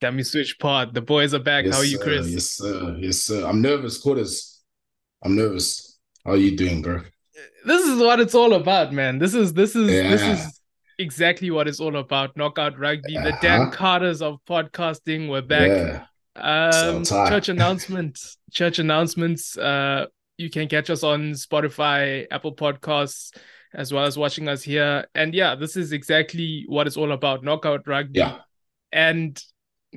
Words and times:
Dummy 0.00 0.22
Switch 0.22 0.58
Pod. 0.58 0.94
The 0.94 1.00
boys 1.00 1.32
are 1.34 1.38
back. 1.38 1.64
Yes, 1.64 1.74
How 1.74 1.80
are 1.80 1.84
you. 1.84 1.98
Chris? 1.98 2.28
Yes, 2.28 2.44
sir. 2.50 2.96
Yes, 2.98 3.18
sir. 3.18 3.46
I'm 3.46 3.62
nervous, 3.62 3.98
quarters. 3.98 4.60
I'm 5.24 5.34
nervous. 5.36 5.98
How 6.24 6.32
are 6.32 6.36
you 6.36 6.56
doing, 6.56 6.82
bro? 6.82 7.02
This 7.64 7.86
is 7.86 7.98
what 7.98 8.20
it's 8.20 8.34
all 8.34 8.54
about, 8.54 8.92
man. 8.92 9.18
This 9.18 9.34
is 9.34 9.52
this 9.54 9.74
is 9.74 9.86
this 9.88 10.22
is 10.22 10.60
exactly 10.98 11.50
what 11.50 11.66
it's 11.68 11.80
all 11.80 11.96
about. 11.96 12.36
Knockout 12.36 12.78
rugby. 12.78 13.14
The 13.14 13.36
Dan 13.40 13.62
Uh-huh. 13.62 13.70
Carters 13.70 14.22
of 14.22 14.38
podcasting. 14.48 15.28
We're 15.28 15.42
back. 15.42 15.68
Yeah. 15.68 16.04
Um, 16.36 17.04
So 17.04 17.26
church 17.28 17.48
announcements. 17.48 18.36
Church 18.52 18.78
announcements. 18.78 19.56
Uh, 19.56 20.06
you 20.36 20.50
can 20.50 20.68
catch 20.68 20.90
us 20.90 21.02
on 21.02 21.32
Spotify, 21.32 22.26
Apple 22.30 22.54
Podcasts, 22.54 23.34
as 23.74 23.92
well 23.92 24.04
as 24.04 24.18
watching 24.18 24.48
us 24.48 24.62
here. 24.62 25.06
And 25.14 25.32
yeah, 25.34 25.54
this 25.54 25.76
is 25.76 25.92
exactly 25.92 26.64
what 26.68 26.86
it's 26.86 26.96
all 26.98 27.12
about. 27.12 27.42
Knockout 27.42 27.86
rugby. 27.88 28.18
Yeah. 28.18 28.38
and 28.92 29.42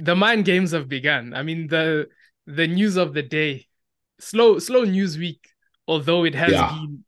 the 0.04 0.16
mind 0.16 0.46
games 0.46 0.72
have 0.72 0.88
begun. 0.88 1.34
I 1.34 1.44
mean 1.44 1.68
the 1.68 2.08
the 2.46 2.68
news 2.68 2.96
of 2.98 3.14
the 3.14 3.24
day, 3.24 3.68
slow 4.20 4.60
slow 4.60 4.84
news 4.84 5.18
week, 5.18 5.48
although 5.88 6.26
it 6.26 6.36
has 6.36 6.54
Yeah. 6.54 6.70
been. 6.70 7.06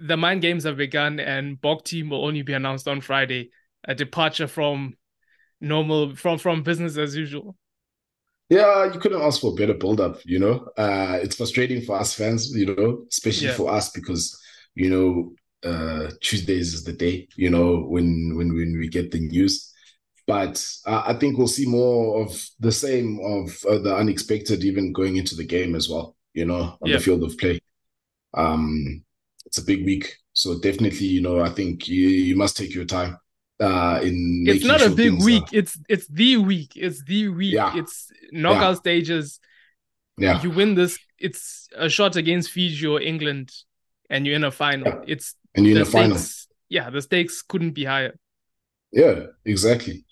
The 0.00 0.16
mind 0.16 0.42
games 0.42 0.64
have 0.64 0.76
begun, 0.76 1.18
and 1.18 1.60
Bok 1.60 1.84
team 1.84 2.10
will 2.10 2.24
only 2.24 2.42
be 2.42 2.52
announced 2.52 2.86
on 2.86 3.00
Friday. 3.00 3.50
A 3.84 3.94
departure 3.94 4.46
from 4.48 4.96
normal 5.60 6.14
from 6.14 6.38
from 6.38 6.62
business 6.62 6.96
as 6.96 7.16
usual. 7.16 7.56
Yeah, 8.50 8.92
you 8.92 8.98
couldn't 8.98 9.20
ask 9.20 9.40
for 9.40 9.52
a 9.52 9.54
better 9.54 9.74
build-up, 9.74 10.20
you 10.24 10.38
know. 10.38 10.68
Uh, 10.76 11.18
it's 11.22 11.36
frustrating 11.36 11.82
for 11.82 11.98
us 11.98 12.14
fans, 12.14 12.50
you 12.54 12.66
know, 12.66 13.04
especially 13.10 13.48
Yeah. 13.48 13.54
for 13.54 13.70
us 13.70 13.90
because, 13.90 14.40
you 14.74 14.88
know, 14.88 15.34
uh, 15.68 16.10
Tuesdays 16.22 16.72
is 16.72 16.84
the 16.84 16.92
day, 16.94 17.28
you 17.36 17.50
know, 17.50 17.80
when 17.80 18.36
when 18.36 18.54
when 18.54 18.78
we 18.78 18.88
get 18.88 19.10
the 19.10 19.20
news. 19.20 19.72
But 20.28 20.64
uh, 20.86 21.02
I 21.06 21.14
think 21.14 21.38
we'll 21.38 21.48
see 21.48 21.66
more 21.66 22.22
of 22.22 22.30
the 22.60 22.70
same 22.70 23.18
of 23.24 23.44
uh, 23.68 23.78
the 23.78 23.96
unexpected, 23.96 24.62
even 24.62 24.92
going 24.92 25.16
into 25.16 25.34
the 25.34 25.44
game 25.56 25.74
as 25.74 25.88
well, 25.88 26.14
you 26.34 26.44
know, 26.44 26.76
on 26.82 26.88
Yeah. 26.90 26.98
the 26.98 27.02
field 27.02 27.24
of 27.24 27.36
play. 27.38 27.58
Um, 28.34 29.02
it's 29.46 29.56
a 29.58 29.64
big 29.64 29.84
week, 29.86 30.14
so 30.34 30.58
definitely, 30.60 31.06
you 31.06 31.22
know, 31.22 31.40
I 31.40 31.48
think 31.48 31.88
you 31.88 32.06
you 32.08 32.36
must 32.36 32.56
take 32.58 32.74
your 32.74 32.84
time 32.84 33.16
uh 33.60 33.98
in 34.02 34.44
It's 34.46 34.64
not 34.66 34.82
a 34.82 34.90
big 34.90 35.14
week. 35.24 35.44
are- 35.44 35.58
It's 35.60 35.78
it's 35.88 36.06
the 36.08 36.36
week. 36.36 36.72
It's 36.76 37.02
the 37.04 37.28
week. 37.28 37.54
Yeah. 37.54 37.74
It's 37.80 38.12
knockout 38.30 38.76
stages. 38.76 39.40
yeah, 40.18 40.42
You 40.42 40.50
win 40.50 40.74
this. 40.74 40.98
It's 41.18 41.68
a 41.74 41.88
shot 41.88 42.16
against 42.16 42.50
Fiji 42.50 42.86
or 42.86 43.00
England, 43.00 43.50
and 44.10 44.26
you're 44.26 44.36
in 44.36 44.44
a 44.44 44.50
final. 44.50 44.86
Yeah. 44.88 45.00
It's 45.14 45.34
and 45.54 45.64
you're 45.66 45.78
in 45.78 45.84
the 45.84 45.90
final. 45.90 46.18
Yeah, 46.68 46.90
the 46.90 47.00
stakes 47.00 47.40
couldn't 47.42 47.72
be 47.72 47.84
higher. 47.84 48.14
Yeah, 48.92 49.26
exactly. 49.44 50.04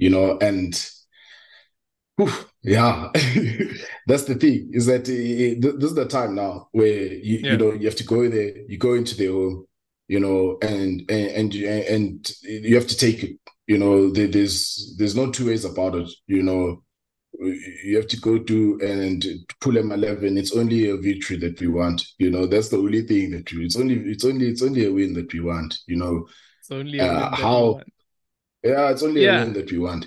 You 0.00 0.10
know, 0.10 0.38
and 0.38 0.72
whew, 2.16 2.32
yeah, 2.62 3.10
that's 4.06 4.24
the 4.24 4.34
thing 4.34 4.70
is 4.72 4.86
that 4.86 5.02
uh, 5.02 5.60
this 5.78 5.90
is 5.90 5.94
the 5.94 6.06
time 6.06 6.34
now 6.34 6.68
where 6.72 7.12
you 7.28 7.38
Yeah. 7.38 7.52
you 7.52 7.58
know 7.58 7.72
you 7.72 7.86
have 7.86 7.96
to 7.96 8.04
go 8.04 8.28
there, 8.28 8.52
you 8.68 8.78
go 8.78 8.94
into 8.94 9.14
the 9.16 9.26
home, 9.26 9.66
you 10.08 10.20
know, 10.20 10.58
and 10.62 11.04
and 11.10 11.28
and, 11.38 11.54
you- 11.54 11.68
and 11.68 12.32
you 12.42 12.74
have 12.76 12.86
to 12.88 12.96
take 12.96 13.22
it. 13.22 13.36
You 13.66 13.78
know, 13.78 14.10
there, 14.10 14.26
there's 14.26 14.94
there's 14.98 15.14
no 15.14 15.30
two 15.30 15.46
ways 15.46 15.64
about 15.64 15.94
it. 15.94 16.08
You 16.26 16.42
know, 16.42 16.82
you 17.84 17.96
have 17.96 18.08
to 18.08 18.16
go 18.20 18.38
to 18.38 18.80
and 18.82 19.24
pull 19.60 19.72
them 19.74 19.92
eleven. 19.92 20.36
It's 20.36 20.56
only 20.56 20.88
a 20.90 20.96
victory 20.96 21.36
that 21.38 21.60
we 21.60 21.68
want. 21.68 22.04
You 22.18 22.30
know, 22.30 22.46
that's 22.46 22.68
the 22.70 22.78
only 22.78 23.02
thing 23.02 23.30
that 23.30 23.52
we. 23.52 23.64
It's 23.66 23.76
only 23.76 23.94
it's 24.10 24.24
only 24.24 24.48
it's 24.48 24.62
only 24.62 24.86
a 24.86 24.92
win 24.92 25.14
that 25.14 25.32
we 25.32 25.40
want. 25.40 25.78
You 25.86 25.96
know. 25.96 26.26
It's 26.60 26.70
only 26.72 26.98
a 26.98 27.04
Uh, 27.04 27.36
how-. 27.36 27.80
Yeah, 28.62 28.90
it's 28.90 29.02
only 29.02 29.24
Yeah. 29.24 29.42
a 29.42 29.44
win 29.44 29.52
that 29.54 29.70
we 29.70 29.78
want. 29.78 30.06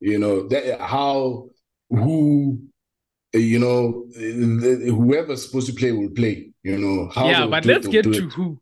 You 0.00 0.18
know, 0.18 0.48
that 0.48 0.80
how 0.80 1.48
who 1.90 2.60
you 3.32 3.58
know 3.58 4.06
whoever's 4.14 5.46
supposed 5.46 5.66
to 5.68 5.74
play 5.74 5.92
will 5.92 6.10
play. 6.10 6.50
You 6.62 6.78
know 6.78 7.10
how 7.14 7.28
yeah, 7.28 7.46
but 7.46 7.64
let's 7.64 7.86
get 7.86 8.04
to 8.04 8.28
who. 8.30 8.60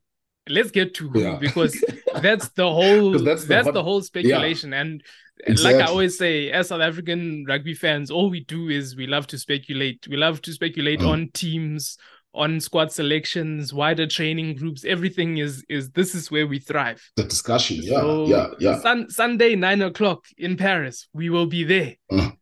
Let's 0.49 0.71
get 0.73 0.95
to 0.95 1.09
who 1.09 1.21
Yeah. 1.21 1.39
because 1.41 1.73
that's 2.23 2.49
the 2.51 2.69
whole 2.69 3.19
that's 3.19 3.45
that's 3.47 3.67
the, 3.67 3.73
the 3.73 3.83
whole 3.83 4.03
speculation 4.03 4.73
and 4.73 5.03
and 5.47 5.59
like 5.62 5.77
I 5.77 5.85
always 5.85 6.19
say 6.19 6.51
as 6.51 6.69
South 6.69 6.81
African 6.81 7.45
rugby 7.49 7.75
fans 7.75 8.11
all 8.11 8.29
we 8.29 8.41
do 8.45 8.69
is 8.69 8.97
we 8.97 9.06
love 9.06 9.27
to 9.29 9.39
speculate 9.39 10.06
we 10.09 10.17
love 10.17 10.43
to 10.43 10.53
speculate 10.53 11.01
Mm. 11.01 11.09
on 11.09 11.29
teams 11.33 11.97
on 12.34 12.59
squad 12.60 12.91
selections 12.91 13.75
wider 13.75 14.06
training 14.06 14.54
groups 14.56 14.84
everything 14.87 15.37
is 15.37 15.62
is 15.69 15.91
this 15.91 16.15
is 16.15 16.31
where 16.31 16.47
we 16.47 16.59
thrive 16.59 17.03
the 17.16 17.25
discussion. 17.25 17.76
Yeah, 17.82 18.00
So, 18.00 18.26
yeah, 18.26 18.47
yeah. 18.59 18.81
Sun, 18.81 19.10
Sunday, 19.10 19.54
nine 19.54 19.82
o'clock 19.82 20.25
in 20.38 20.56
Paris. 20.56 21.09
We 21.12 21.28
will 21.28 21.47
be 21.47 21.65
there. 21.65 21.97
Mm. 22.10 22.37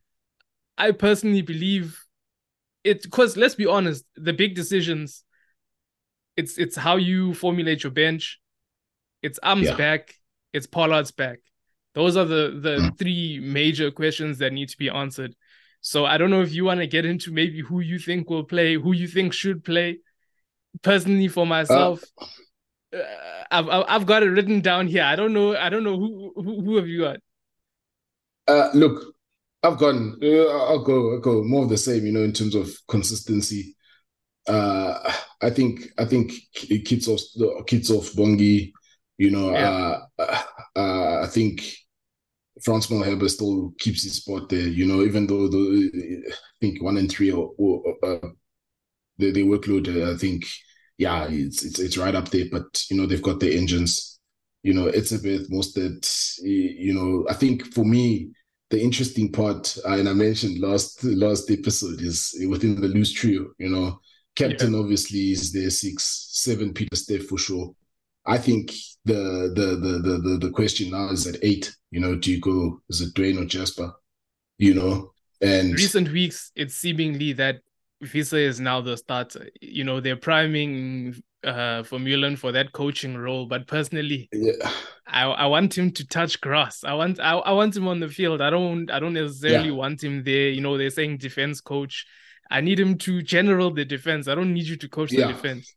I 0.78 0.92
personally 0.92 1.42
believe 1.42 1.98
it 2.84 3.02
because 3.02 3.36
let's 3.36 3.56
be 3.56 3.66
honest, 3.66 4.04
the 4.16 4.32
big 4.32 4.54
decisions. 4.54 5.24
It's 6.36 6.56
it's 6.56 6.76
how 6.76 6.96
you 6.96 7.34
formulate 7.34 7.82
your 7.82 7.92
bench. 7.92 8.38
It's 9.22 9.38
Am's 9.42 9.66
Yeah. 9.66 9.76
back. 9.76 10.14
It's 10.52 10.66
Pollard's 10.66 11.10
back. 11.10 11.40
Those 11.94 12.16
are 12.16 12.24
the 12.24 12.56
the 12.62 12.76
Mm. 12.78 12.98
three 12.98 13.40
major 13.40 13.90
questions 13.90 14.38
that 14.38 14.52
need 14.52 14.68
to 14.68 14.78
be 14.78 14.88
answered. 14.88 15.34
So 15.80 16.04
I 16.04 16.18
don't 16.18 16.30
know 16.30 16.42
if 16.42 16.52
you 16.52 16.64
want 16.64 16.80
to 16.80 16.86
get 16.86 17.04
into 17.04 17.32
maybe 17.32 17.60
who 17.60 17.80
you 17.80 17.98
think 17.98 18.28
will 18.28 18.44
play, 18.44 18.74
who 18.74 18.92
you 18.92 19.08
think 19.08 19.32
should 19.32 19.64
play. 19.64 19.98
Personally, 20.82 21.28
for 21.28 21.46
myself, 21.46 22.02
uh, 22.94 22.98
I've 23.50 23.68
I've 23.68 23.84
I've 23.88 24.06
got 24.06 24.22
it 24.22 24.30
written 24.30 24.60
down 24.60 24.86
here. 24.86 25.02
I 25.02 25.16
don't 25.16 25.32
know. 25.32 25.56
I 25.56 25.68
don't 25.68 25.82
know 25.82 25.98
who 25.98 26.32
who, 26.36 26.62
who 26.62 26.76
have 26.76 26.86
you 26.86 27.00
got. 27.00 27.16
Uh, 28.46 28.70
look, 28.74 29.14
I've 29.62 29.78
gone. 29.78 30.16
Uh, 30.22 30.46
I'll 30.46 30.84
go. 30.84 31.12
I'll 31.12 31.20
go 31.20 31.42
more 31.42 31.64
of 31.64 31.70
the 31.70 31.76
same. 31.76 32.06
You 32.06 32.12
know, 32.12 32.22
in 32.22 32.32
terms 32.32 32.54
of 32.54 32.70
consistency. 32.86 33.74
Uh, 34.46 35.12
I 35.42 35.50
think. 35.50 35.86
I 35.98 36.04
think 36.04 36.32
Kitshoff 36.54 37.22
the 37.34 37.64
Kitshoff 37.66 38.14
Bongi. 38.14 38.72
You 39.18 39.30
know. 39.30 39.50
Yeah. 39.50 39.98
Uh, 40.18 40.42
uh, 40.76 41.20
I 41.24 41.26
think 41.26 41.74
Frans 42.62 42.86
Malherbe 42.88 43.28
still 43.28 43.72
keeps 43.78 44.02
his 44.02 44.16
spot 44.16 44.48
there. 44.48 44.68
You 44.68 44.86
know, 44.86 45.02
even 45.02 45.26
though 45.26 45.48
the 45.48 46.22
I 46.28 46.32
think 46.60 46.82
one 46.82 46.96
and 46.96 47.10
three 47.10 47.30
or, 47.30 47.52
or 47.58 47.82
uh, 48.02 48.28
the 49.18 49.30
the 49.32 49.42
workload. 49.44 49.88
Uh, 49.88 50.14
I 50.14 50.16
think. 50.16 50.44
Yeah, 50.98 51.28
it's 51.30 51.64
it's 51.64 51.78
it's 51.78 51.96
right 51.96 52.14
up 52.14 52.28
there. 52.28 52.44
But 52.52 52.84
you 52.90 52.96
know, 52.98 53.06
they've 53.06 53.22
got 53.22 53.40
their 53.40 53.56
engines. 53.56 54.20
You 54.62 54.74
know, 54.74 54.86
it's 54.86 55.12
a 55.12 55.18
bit 55.18 55.46
most 55.48 55.74
that 55.76 56.06
you 56.42 56.92
know. 56.92 57.24
I 57.26 57.32
think 57.32 57.72
for 57.72 57.86
me, 57.86 58.32
the 58.68 58.78
interesting 58.78 59.32
part, 59.32 59.78
uh, 59.88 59.94
and 59.94 60.10
I 60.10 60.12
mentioned 60.12 60.60
last 60.60 61.02
last 61.02 61.50
episode, 61.50 62.02
is 62.02 62.34
within 62.46 62.78
the 62.78 62.88
loose 62.88 63.14
trio. 63.14 63.46
You 63.56 63.70
know, 63.70 63.98
captain 64.36 64.74
obviously 64.74 65.32
is 65.32 65.52
there 65.52 65.70
six, 65.70 66.28
seven 66.32 66.74
Pieter-Steph 66.74 67.22
for 67.22 67.38
sure. 67.38 67.74
I 68.26 68.38
think 68.38 68.72
the 69.04 69.50
the 69.54 69.66
the 69.76 70.18
the 70.20 70.38
the, 70.38 70.50
question 70.50 70.90
now 70.90 71.08
is 71.10 71.26
at 71.26 71.36
eight. 71.42 71.74
You 71.90 72.00
know, 72.00 72.16
do 72.16 72.30
you 72.30 72.40
go 72.40 72.80
is 72.88 73.00
it 73.00 73.14
Duane 73.14 73.38
or 73.38 73.44
Jasper? 73.46 73.92
You 74.58 74.74
know, 74.74 75.12
and 75.40 75.72
Recent 75.72 76.12
weeks, 76.12 76.52
it's 76.54 76.74
seemingly 76.74 77.32
that 77.34 77.60
Wiese 78.02 78.32
is 78.34 78.60
now 78.60 78.80
the 78.82 78.96
starter. 78.96 79.48
You 79.60 79.84
know, 79.84 80.00
they're 80.00 80.16
priming 80.16 81.22
uh 81.42 81.82
Vermeulen 81.82 82.36
for 82.36 82.52
that 82.52 82.72
coaching 82.72 83.16
role. 83.16 83.46
But 83.46 83.66
personally, 83.66 84.28
yeah, 84.32 84.70
I 85.06 85.24
I 85.24 85.46
want 85.46 85.76
him 85.76 85.90
to 85.92 86.06
touch 86.06 86.40
grass. 86.42 86.84
I 86.84 86.92
want 86.92 87.18
I, 87.20 87.32
I 87.32 87.52
want 87.52 87.74
him 87.74 87.88
on 87.88 88.00
the 88.00 88.08
field. 88.08 88.42
I 88.42 88.50
don't 88.50 88.90
I 88.90 89.00
don't 89.00 89.14
necessarily 89.14 89.70
Yeah. 89.70 89.74
want 89.74 90.04
him 90.04 90.22
there. 90.24 90.50
You 90.50 90.60
know, 90.60 90.76
they're 90.76 90.90
saying 90.90 91.18
defense 91.18 91.62
coach. 91.62 92.06
I 92.50 92.60
need 92.60 92.78
him 92.78 92.98
to 92.98 93.22
general 93.22 93.72
the 93.72 93.84
defense. 93.86 94.28
I 94.28 94.34
don't 94.34 94.52
need 94.52 94.66
you 94.66 94.76
to 94.76 94.88
coach 94.88 95.12
Yeah. 95.12 95.28
the 95.28 95.32
defense. 95.32 95.74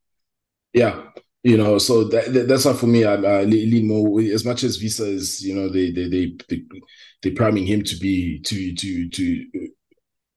Yeah, 0.74 1.04
you 1.44 1.58
know, 1.58 1.78
so 1.78 2.06
that, 2.06 2.34
that- 2.34 2.48
that's 2.48 2.66
why 2.66 2.74
for 2.74 2.88
me, 2.88 3.04
I, 3.06 3.16
I 3.16 3.46
more 3.84 4.22
as 4.22 4.46
much 4.46 4.64
as 4.64 4.80
Wiese 4.82 5.00
is, 5.02 5.44
you 5.46 5.54
know, 5.56 5.70
they 5.70 5.92
they 5.92 6.08
they 6.08 6.34
they 6.50 6.64
they 7.22 7.32
priming 7.32 7.66
him 7.66 7.84
to 7.84 7.96
be 7.98 8.40
to 8.42 8.74
to 8.76 9.10
to 9.10 9.46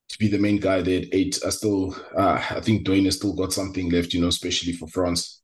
to 0.08 0.18
be 0.18 0.28
the 0.28 0.38
main 0.38 0.58
guy 0.58 0.82
there 0.82 1.00
at 1.02 1.08
eight. 1.12 1.38
I 1.44 1.50
still, 1.50 1.96
uh, 2.16 2.42
I 2.50 2.60
think 2.60 2.84
Duane 2.84 3.04
has 3.06 3.16
still 3.16 3.34
got 3.34 3.52
something 3.52 3.90
left, 3.90 4.14
you 4.14 4.20
know, 4.20 4.28
especially 4.28 4.72
for 4.72 4.88
France. 4.88 5.42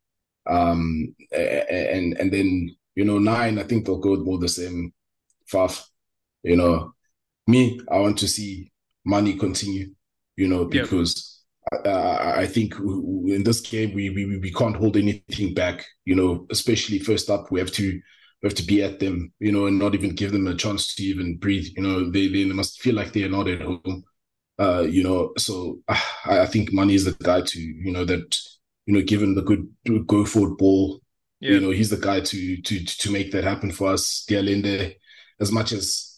Um, 0.49 1.15
and 1.33 2.15
and 2.19 2.33
then 2.33 2.75
you 2.97 3.05
know 3.05 3.19
nine, 3.19 3.59
I 3.59 3.63
think 3.65 3.87
they'll 3.87 3.99
go 3.99 4.13
with 4.13 4.21
more 4.27 4.39
the 4.39 4.49
same. 4.49 4.93
Faf, 5.53 5.85
you 6.43 6.57
know, 6.57 6.95
me, 7.47 7.81
I 7.91 7.99
want 8.01 8.19
to 8.19 8.29
see 8.29 8.73
Manie 9.05 9.37
continue, 9.39 9.95
you 10.37 10.49
know, 10.49 10.67
because 10.67 11.42
uh, 11.85 12.35
I 12.37 12.47
think 12.47 12.75
in 12.79 13.43
this 13.45 13.61
game 13.61 13.95
we, 13.95 14.11
we 14.11 14.39
we 14.39 14.53
can't 14.53 14.77
hold 14.77 14.97
anything 14.97 15.55
back. 15.55 15.85
You 16.05 16.15
know, 16.15 16.47
especially 16.51 16.99
first 16.99 17.31
up, 17.31 17.51
we 17.51 17.61
have 17.61 17.73
to 17.73 17.93
we 18.43 18.47
have 18.47 18.55
to 18.55 18.63
be 18.67 18.83
at 18.83 19.01
them. 19.01 19.33
You 19.41 19.53
know, 19.53 19.67
and 19.67 19.79
not 19.79 19.95
even 19.95 20.15
give 20.15 20.33
them 20.33 20.47
a 20.47 20.55
chance 20.55 20.95
to 20.95 21.03
even 21.03 21.39
breathe. 21.39 21.67
You 21.77 21.83
know, 21.83 22.11
they 22.11 22.29
they 22.29 22.45
must 22.45 22.81
feel 22.81 22.95
like 22.95 23.13
they 23.13 23.25
are 23.25 23.29
not 23.29 23.49
at 23.49 23.63
home. 23.63 24.05
Uh, 24.59 24.87
you 24.89 25.03
know, 25.03 25.33
so 25.39 25.81
uh, 25.89 26.01
I, 26.25 26.41
I 26.41 26.47
think 26.47 26.73
Manie 26.73 26.95
is 26.95 27.05
the 27.05 27.17
guy 27.23 27.41
to 27.41 27.61
you 27.61 27.93
know 27.93 28.05
that 28.05 28.39
you 28.87 28.95
know 28.95 29.03
given 29.03 29.35
the 29.35 29.43
good 29.43 29.69
go 30.07 30.25
forward 30.25 30.57
ball. 30.59 31.01
Yeah. 31.41 31.53
You 31.53 31.61
know, 31.61 31.71
he's 31.71 31.91
the 31.91 31.97
guy 31.97 32.21
to 32.21 32.57
to 32.63 32.85
to 32.85 33.11
make 33.11 33.33
that 33.33 33.45
happen 33.45 33.73
for 33.73 33.93
us. 33.93 34.25
De 34.29 34.37
Allende, 34.37 34.95
as 35.41 35.51
much 35.51 35.73
as 35.73 36.12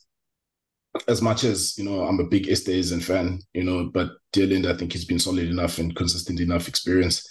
as 1.09 1.21
much 1.21 1.45
as 1.45 1.77
you 1.77 1.85
know, 1.85 2.05
I'm 2.05 2.21
a 2.21 2.25
big 2.25 2.47
Esterhuizen 2.47 3.03
fan, 3.03 3.41
you 3.53 3.65
know, 3.65 3.91
but 3.93 4.11
Allende, 4.37 4.71
I 4.71 4.77
think 4.77 4.93
he's 4.93 5.05
been 5.05 5.19
solid 5.19 5.49
enough 5.49 5.79
and 5.79 5.95
consistent 5.95 6.41
enough 6.41 6.69
experience. 6.69 7.29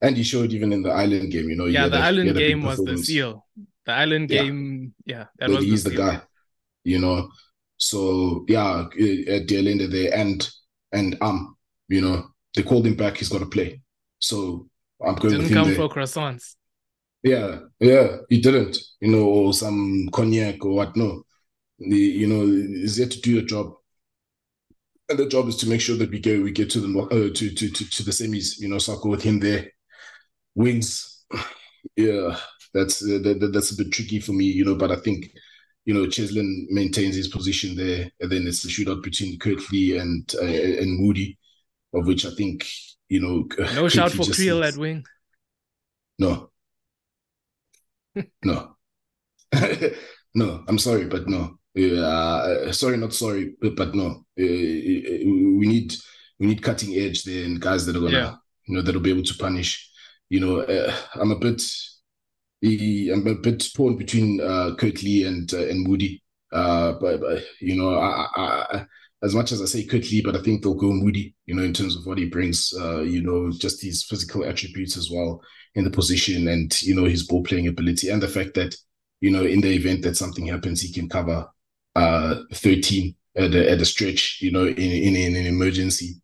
And 0.00 0.16
he 0.16 0.22
showed 0.22 0.52
even 0.52 0.72
in 0.72 0.82
the 0.82 0.90
Ireland 0.90 1.32
game, 1.32 1.48
you 1.48 1.56
know. 1.56 1.66
Yeah, 1.66 1.88
the 1.88 1.98
a, 1.98 2.00
Ireland 2.00 2.36
game 2.36 2.62
was 2.62 2.78
the 2.78 2.96
seal. 2.98 3.46
The 3.86 3.92
Ireland 3.92 4.30
yeah. 4.30 4.42
game, 4.42 4.94
yeah, 5.04 5.24
that 5.38 5.50
was 5.50 5.64
he's 5.64 5.84
the, 5.84 5.90
guy, 5.90 6.20
you 6.84 6.98
know. 6.98 7.28
So 7.76 8.44
yeah, 8.48 8.82
at 8.82 9.46
de 9.46 9.58
Allende 9.58 9.90
there 9.90 10.14
and 10.14 10.48
and 10.92 11.16
um, 11.20 11.56
you 11.88 12.00
know, 12.00 12.28
they 12.54 12.62
called 12.62 12.86
him 12.86 12.96
back. 12.96 13.16
He's 13.16 13.28
got 13.28 13.40
to 13.40 13.46
play. 13.46 13.80
So 14.18 14.68
I'm 15.04 15.16
going. 15.16 15.38
Didn't 15.38 15.52
come 15.52 15.68
there. 15.68 15.76
for 15.76 15.88
croissants. 15.88 16.54
Yeah, 17.22 17.60
yeah, 17.80 18.18
he 18.28 18.40
didn't. 18.40 18.76
You 19.00 19.10
know, 19.10 19.24
or 19.24 19.52
some 19.52 20.08
cognac 20.12 20.64
or 20.64 20.74
what? 20.74 20.96
No, 20.96 21.24
the, 21.78 21.96
you 21.96 22.26
know, 22.26 22.42
is 22.42 22.96
there 22.96 23.08
to 23.08 23.20
do 23.20 23.38
a 23.38 23.42
job, 23.42 23.74
and 25.08 25.18
the 25.18 25.26
job 25.26 25.48
is 25.48 25.56
to 25.56 25.68
make 25.68 25.80
sure 25.80 25.96
that 25.96 26.10
we 26.10 26.18
get 26.18 26.42
we 26.42 26.50
get 26.50 26.70
to 26.70 26.80
the 26.80 26.98
uh, 26.98 27.08
to, 27.08 27.50
to 27.50 27.68
to 27.70 27.90
to 27.90 28.02
the 28.02 28.10
semis. 28.10 28.58
You 28.58 28.68
know, 28.68 28.78
so 28.78 28.94
I'll 28.94 29.10
with 29.10 29.22
him 29.22 29.40
there. 29.40 29.70
Wings, 30.54 31.24
yeah, 31.96 32.36
that's 32.72 33.02
uh, 33.02 33.18
that, 33.22 33.50
that's 33.52 33.72
a 33.72 33.76
bit 33.76 33.92
tricky 33.92 34.20
for 34.20 34.32
me. 34.32 34.44
You 34.44 34.64
know, 34.64 34.76
but 34.76 34.90
I 34.90 34.96
think 34.96 35.30
you 35.84 35.92
know, 35.92 36.06
Cheslin 36.06 36.66
maintains 36.70 37.14
his 37.14 37.28
position 37.28 37.76
there, 37.76 38.10
and 38.20 38.30
then 38.30 38.46
it's 38.46 38.62
the 38.62 38.68
shootout 38.70 39.02
between 39.02 39.38
Kurt-Lee 39.38 39.98
and 39.98 40.32
uh, 40.40 40.44
and 40.44 40.98
Moodie, 40.98 41.38
of 41.92 42.06
which 42.06 42.24
I 42.24 42.30
think 42.30 42.66
you 43.08 43.20
know. 43.20 43.46
No 43.74 43.88
shout 43.88 44.12
for 44.12 44.22
Kriel 44.22 44.66
at 44.66 44.76
wing. 44.76 45.04
No. 46.18 46.50
no. 48.44 48.76
no, 50.34 50.64
I'm 50.66 50.78
sorry, 50.78 51.04
but 51.06 51.28
no. 51.28 51.58
Uh, 51.76 52.70
sorry, 52.72 52.96
not 52.96 53.12
sorry, 53.12 53.54
but, 53.60 53.74
but 53.74 53.94
no. 53.94 54.24
Uh, 54.38 54.44
we 55.58 55.66
need 55.66 55.94
we 56.38 56.46
need 56.46 56.62
cutting 56.62 56.94
edge 56.94 57.24
there 57.24 57.44
and 57.44 57.60
guys 57.60 57.84
that 57.86 57.96
are 57.96 58.00
gonna 58.00 58.12
yeah. 58.12 58.34
you 58.66 58.76
know 58.76 58.82
that'll 58.82 59.00
be 59.00 59.10
able 59.10 59.22
to 59.22 59.34
punish. 59.34 59.90
You 60.28 60.40
know, 60.40 60.60
uh, 60.60 60.94
I'm 61.14 61.32
a 61.32 61.38
bit 61.38 61.62
I'm 62.62 63.26
a 63.26 63.34
bit 63.34 63.64
torn 63.74 63.96
between 63.96 64.40
uh, 64.40 64.74
Kurt-Lee 64.78 65.24
and 65.24 65.52
uh, 65.52 65.66
and 65.66 65.86
Moodie. 65.86 66.22
Uh, 66.52 66.92
but, 67.00 67.20
but, 67.20 67.42
you 67.60 67.76
know, 67.76 67.98
I, 67.98 68.28
I, 68.36 68.86
as 69.24 69.34
much 69.34 69.50
as 69.50 69.60
I 69.60 69.64
say 69.64 69.84
Kurt-Lee, 69.84 70.22
but 70.22 70.36
I 70.36 70.42
think 70.42 70.62
they'll 70.62 70.74
go 70.74 70.92
Moodie. 70.92 71.34
You 71.46 71.56
know, 71.56 71.62
in 71.64 71.72
terms 71.72 71.96
of 71.96 72.06
what 72.06 72.18
he 72.18 72.26
brings. 72.26 72.72
Uh, 72.78 73.00
you 73.00 73.22
know, 73.22 73.50
just 73.50 73.82
his 73.82 74.04
physical 74.04 74.44
attributes 74.44 74.96
as 74.96 75.10
well 75.10 75.42
in 75.74 75.84
the 75.84 75.90
position, 75.90 76.48
and 76.48 76.80
you 76.82 76.94
know 76.94 77.04
his 77.04 77.26
ball 77.26 77.42
playing 77.42 77.66
ability, 77.66 78.10
and 78.10 78.22
the 78.22 78.28
fact 78.28 78.54
that 78.54 78.76
you 79.20 79.30
know 79.30 79.44
in 79.44 79.60
the 79.60 79.70
event 79.70 80.02
that 80.02 80.16
something 80.16 80.46
happens, 80.46 80.80
he 80.80 80.92
can 80.92 81.08
cover 81.08 81.46
uh 81.94 82.42
13 82.52 83.14
at 83.36 83.54
a, 83.54 83.70
at 83.70 83.80
a 83.80 83.84
stretch. 83.84 84.38
You 84.40 84.52
know, 84.52 84.66
in, 84.66 84.78
in 84.78 85.16
in 85.16 85.36
an 85.36 85.46
emergency. 85.46 86.20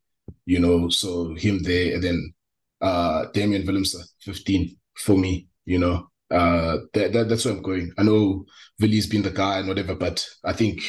You 0.46 0.60
know, 0.60 0.88
so 0.88 1.34
him 1.34 1.62
there, 1.62 1.94
and 1.94 2.02
then 2.02 2.34
uh 2.80 3.26
Damian 3.34 3.66
Willemse, 3.66 3.96
15 4.22 4.76
for 4.96 5.16
me. 5.16 5.46
You 5.64 5.78
know, 5.78 6.10
uh, 6.30 6.78
that, 6.94 7.12
that, 7.12 7.28
that's 7.28 7.44
where 7.44 7.54
I'm 7.54 7.62
going. 7.62 7.92
I 7.98 8.02
know 8.04 8.44
Willie's 8.78 9.08
been 9.08 9.22
the 9.22 9.30
guy 9.30 9.58
and 9.58 9.68
whatever, 9.68 9.94
but 9.94 10.24
I 10.44 10.52
think 10.52 10.80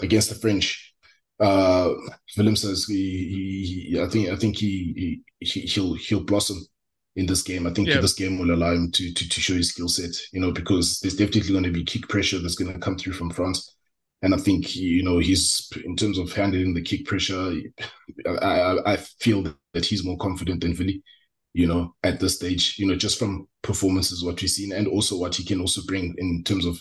against 0.00 0.30
the 0.30 0.36
French, 0.36 0.94
uh, 1.38 1.90
Willemse 2.36 2.86
he, 2.88 3.90
he, 3.92 4.00
I 4.00 4.08
think 4.08 4.28
I 4.28 4.36
think 4.36 4.56
he, 4.56 5.22
he 5.38 5.60
he'll 5.60 5.94
he'll 5.94 6.24
blossom 6.24 6.58
in 7.16 7.26
this 7.26 7.42
game. 7.42 7.66
I 7.66 7.72
think 7.72 7.88
yeah. 7.88 8.00
this 8.00 8.14
game 8.14 8.38
will 8.38 8.54
allow 8.54 8.72
him 8.72 8.90
to 8.92 9.12
to, 9.12 9.28
to 9.28 9.40
show 9.40 9.54
his 9.54 9.70
skill 9.70 9.88
set. 9.88 10.14
You 10.32 10.40
know, 10.40 10.52
because 10.52 11.00
there's 11.00 11.16
definitely 11.16 11.52
going 11.52 11.64
to 11.64 11.72
be 11.72 11.84
kick 11.84 12.08
pressure 12.08 12.38
that's 12.38 12.54
going 12.56 12.72
to 12.72 12.78
come 12.78 12.96
through 12.96 13.14
from 13.14 13.30
France. 13.30 13.76
And 14.22 14.34
I 14.34 14.36
think 14.36 14.76
you 14.76 15.02
know 15.02 15.18
he's 15.18 15.70
in 15.84 15.96
terms 15.96 16.18
of 16.18 16.32
handling 16.32 16.74
the 16.74 16.82
kick 16.82 17.06
pressure. 17.06 17.54
I 18.26 18.78
I, 18.84 18.96
feel 18.96 19.54
that 19.72 19.86
he's 19.86 20.04
more 20.04 20.18
confident 20.18 20.60
than 20.60 20.76
Willie 20.76 21.02
you 21.52 21.66
know, 21.66 21.94
at 22.02 22.20
this 22.20 22.36
stage, 22.36 22.78
you 22.78 22.86
know, 22.86 22.94
just 22.94 23.18
from 23.18 23.48
performances, 23.62 24.24
what 24.24 24.40
we've 24.40 24.50
seen, 24.50 24.72
and 24.72 24.86
also 24.86 25.16
what 25.16 25.34
he 25.34 25.44
can 25.44 25.60
also 25.60 25.82
bring 25.86 26.14
in 26.18 26.44
terms 26.44 26.64
of, 26.64 26.80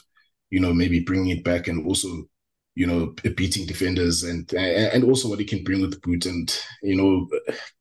you 0.52 0.60
know, 0.60 0.74
maybe 0.74 1.00
bringing 1.00 1.30
it 1.30 1.44
back 1.44 1.68
and 1.68 1.86
also, 1.88 2.08
you 2.76 2.86
know, 2.86 3.14
beating 3.36 3.66
defenders 3.66 4.24
and 4.24 4.52
and 4.54 5.04
also 5.04 5.28
what 5.28 5.40
he 5.40 5.46
can 5.46 5.64
bring 5.64 5.82
with 5.82 5.92
the 5.92 6.00
boot 6.02 6.26
and 6.26 6.60
you 6.84 6.96
know, 6.96 7.28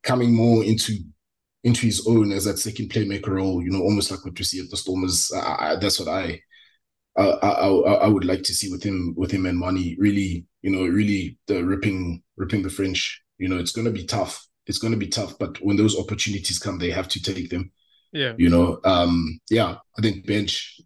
coming 0.03 0.35
more 0.35 0.65
into 0.65 0.95
into 1.65 1.87
his 1.87 2.07
own 2.07 2.33
as 2.33 2.45
that 2.45 2.59
second 2.59 2.91
playmaker 2.91 3.29
role, 3.29 3.63
you 3.63 3.71
know, 3.71 3.83
almost 3.83 4.11
like 4.11 4.25
what 4.25 4.39
we 4.39 4.45
see 4.45 4.61
at 4.61 4.71
the 4.71 4.77
Stormers. 4.77 5.29
That's 5.81 5.99
what 6.01 6.09
I, 6.09 6.41
I, 7.19 7.49
I, 7.49 7.69
I 7.69 8.09
would 8.09 8.25
like 8.25 8.43
to 8.45 8.55
see 8.55 8.71
with 8.71 8.83
him, 8.83 9.15
with 9.17 9.31
him 9.31 9.47
and 9.47 9.59
Manie 9.59 9.97
Really, 9.99 10.47
you 10.63 10.71
know, 10.71 10.87
really 10.87 11.39
the 11.47 11.65
ripping, 11.65 12.23
ripping 12.37 12.63
the 12.63 12.71
French. 12.71 13.23
You 13.39 13.49
know, 13.49 13.59
it's 13.59 13.73
going 13.73 13.87
to 13.87 13.91
be 13.93 14.05
tough 14.05 14.49
it's 14.69 14.79
going 14.79 14.93
to 14.93 14.99
be 14.99 15.09
tough. 15.09 15.37
But 15.39 15.61
when 15.61 15.77
those 15.77 15.99
opportunities 15.99 16.59
come, 16.59 16.79
they 16.79 16.91
have 16.91 17.09
to 17.09 17.23
take 17.23 17.51
them. 17.51 17.73
Yeah. 18.13 18.35
You 18.39 18.51
know, 18.51 18.79
um, 18.85 19.41
yeah, 19.51 19.77
I 19.99 20.03
think 20.03 20.27
bench, 20.27 20.81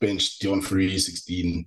bench 0.00 0.38
Deon 0.40 0.64
Fourie, 0.64 0.98
16. 0.98 1.66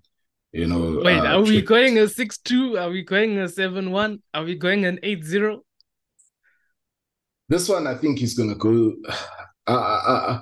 You 0.54 0.68
know, 0.68 1.02
wait, 1.02 1.20
uh, 1.20 1.38
are 1.38 1.42
we 1.42 1.62
going 1.62 1.98
a 1.98 2.10
6 2.10 2.38
2? 2.40 2.78
Are 2.78 2.90
we 2.90 3.04
going 3.04 3.38
a 3.38 3.48
7 3.48 3.90
1? 3.90 4.24
Are 4.34 4.44
we 4.44 4.56
going 4.56 4.84
an 4.86 5.00
8 5.02 5.24
0? 5.24 5.62
This 7.48 7.70
one, 7.70 7.88
I 7.88 7.96
think, 7.96 8.22
is 8.22 8.34
going 8.34 8.50
to 8.50 8.56
go. 8.56 8.94
I, 9.68 9.74
I, 9.74 10.42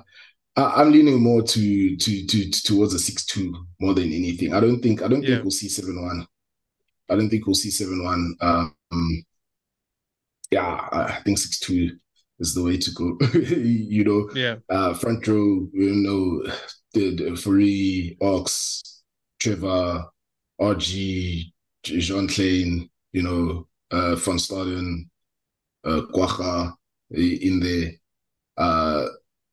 I, 0.64 0.82
am 0.82 0.92
leaning 0.92 1.22
more 1.22 1.42
to 1.42 1.96
to 1.96 2.26
to 2.26 2.50
towards 2.50 2.94
a 2.94 2.98
six 2.98 3.24
two 3.24 3.54
more 3.80 3.94
than 3.94 4.12
anything. 4.12 4.52
I 4.52 4.60
don't 4.60 4.80
think 4.80 5.02
I 5.02 5.08
don't 5.08 5.22
yeah. 5.22 5.30
think 5.30 5.44
we'll 5.44 5.50
see 5.50 5.68
seven 5.68 6.02
one. 6.02 6.26
I 7.08 7.16
don't 7.16 7.28
think 7.28 7.46
we'll 7.46 7.54
see 7.54 7.70
seven 7.70 8.04
one. 8.04 8.36
Um, 8.40 9.24
yeah, 10.50 10.88
I 10.92 11.20
think 11.24 11.38
six 11.38 11.58
two 11.58 11.96
is 12.38 12.54
the 12.54 12.62
way 12.62 12.76
to 12.76 12.90
go. 12.92 13.18
you 13.38 14.04
know, 14.04 14.30
yeah. 14.34 14.56
Uh, 14.68 14.94
front 14.94 15.26
row, 15.28 15.68
you 15.72 15.94
know, 15.94 16.42
the 16.92 17.36
Fourie, 17.36 18.16
Ox, 18.20 19.02
Trevor, 19.38 20.04
RG, 20.60 21.52
Jean 21.82 22.28
Kleyn, 22.28 22.88
you 23.12 23.22
know, 23.22 23.68
uh, 23.90 24.14
Van 24.16 24.36
Staden, 24.36 25.08
uh, 25.84 26.02
Kwagga 26.12 26.74
in 27.10 27.60
there. 27.60 27.92
Uh, 28.56 29.06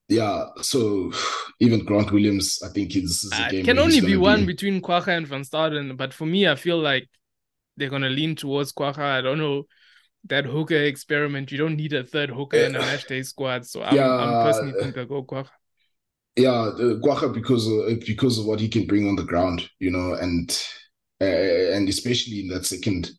yeah, 0.09 0.45
so 0.62 1.12
even 1.59 1.83
Grant 1.83 2.12
Williams, 2.12 2.59
I 2.63 2.69
think 2.69 2.94
this 2.94 3.24
is 3.24 3.31
a 3.33 3.36
uh, 3.36 3.50
game. 3.50 3.59
It 3.62 3.65
can 3.65 3.80
only 3.80 4.00
be 4.00 4.15
one 4.15 4.42
be... 4.42 4.54
between 4.54 4.81
Kwagga 4.81 5.18
and 5.18 5.27
Van 5.27 5.42
Staden, 5.42 5.98
but 5.98 6.13
for 6.13 6.25
me, 6.25 6.48
I 6.48 6.56
feel 6.56 6.80
like 6.80 7.07
they're 7.75 7.89
gonna 7.89 8.09
lean 8.09 8.36
towards 8.36 8.72
Kwagga. 8.72 9.00
I 9.00 9.22
don't 9.22 9.38
know 9.38 9.63
that 10.25 10.46
hooker 10.46 10.75
experiment. 10.75 11.51
You 11.51 11.58
don't 11.58 11.75
need 11.75 11.93
a 11.93 12.03
third 12.03 12.29
hooker 12.29 12.58
in 12.58 12.75
a 12.75 12.79
match 12.79 13.05
day 13.08 13.22
squad. 13.24 13.65
So 13.65 13.84
I'm, 13.84 13.96
yeah, 13.96 14.10
I'm 14.10 14.46
personally 14.46 14.81
think 14.81 14.98
I 14.98 15.03
go 15.03 15.24
Kwagga. 15.24 15.50
Yeah, 16.38 16.51
uh, 16.51 17.27
because 17.29 17.67
uh, 17.67 17.96
because 18.05 18.39
of 18.39 18.46
what 18.46 18.60
he 18.60 18.70
can 18.70 18.86
bring 18.86 19.10
on 19.10 19.15
the 19.15 19.24
ground, 19.24 19.70
you 19.79 19.91
know, 19.91 20.13
and 20.13 20.50
uh, 21.20 21.25
and 21.25 21.89
especially 21.89 22.41
in 22.41 22.48
that 22.50 22.65
second 22.65 23.12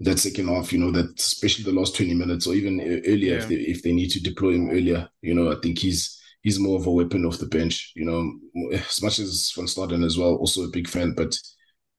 that 0.00 0.18
second 0.18 0.48
half, 0.48 0.72
you 0.72 0.78
know, 0.78 0.92
that 0.92 1.18
especially 1.18 1.64
the 1.64 1.78
last 1.78 1.94
twenty 1.94 2.14
minutes 2.14 2.46
or 2.46 2.54
even 2.54 2.80
earlier 2.80 3.34
yeah. 3.34 3.38
if 3.38 3.48
they 3.48 3.56
if 3.56 3.82
they 3.82 3.92
need 3.92 4.10
to 4.10 4.22
deploy 4.22 4.52
him 4.52 4.70
earlier, 4.70 5.08
you 5.20 5.34
know, 5.34 5.52
I 5.52 5.56
think 5.60 5.78
he's 5.78 6.21
he's 6.42 6.58
more 6.58 6.78
of 6.78 6.86
a 6.86 6.90
weapon 6.90 7.24
off 7.24 7.38
the 7.38 7.46
bench, 7.46 7.92
you 7.94 8.04
know, 8.04 8.32
as 8.72 9.02
much 9.02 9.18
as 9.18 9.52
Van 9.56 9.66
Staden 9.66 10.04
as 10.04 10.18
well, 10.18 10.34
also 10.34 10.64
a 10.64 10.70
big 10.70 10.88
fan, 10.88 11.14
but 11.16 11.36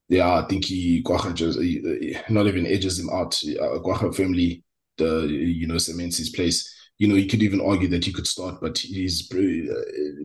yeah, 0.10 0.34
I 0.40 0.46
think 0.46 0.66
he 0.66 1.02
Kwagga 1.04 1.34
just 1.34 1.60
he, 1.60 2.16
not 2.30 2.48
even 2.48 2.68
edges 2.68 3.00
him 3.00 3.10
out. 3.10 3.40
Uh, 3.60 4.12
firmly, 4.12 4.64
the 4.98 5.28
you 5.28 5.68
know 5.68 5.78
cements 5.78 6.18
his 6.18 6.30
place. 6.30 6.70
You 7.00 7.08
know, 7.08 7.16
you 7.16 7.28
could 7.28 7.42
even 7.42 7.60
argue 7.60 7.88
that 7.90 8.06
he 8.06 8.14
could 8.14 8.28
start, 8.28 8.62
but 8.62 8.78
he's 8.78 9.30
uh, 9.34 9.74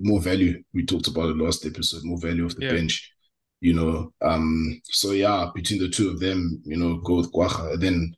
more 0.00 0.20
value. 0.20 0.62
We 0.74 0.84
talked 0.84 1.08
about 1.08 1.30
it 1.30 1.38
last 1.38 1.64
episode. 1.64 2.04
More 2.04 2.20
value 2.20 2.44
off 2.44 2.56
the 2.56 2.66
yeah. 2.66 2.72
bench. 2.72 3.10
You 3.60 3.74
know, 3.74 4.12
um. 4.20 4.80
So 4.84 5.12
yeah, 5.12 5.50
between 5.54 5.80
the 5.80 5.88
two 5.88 6.10
of 6.10 6.20
them, 6.20 6.62
you 6.64 6.76
know, 6.76 6.98
go 6.98 7.16
with 7.16 7.32
Kwagga. 7.32 7.80
Then 7.80 8.14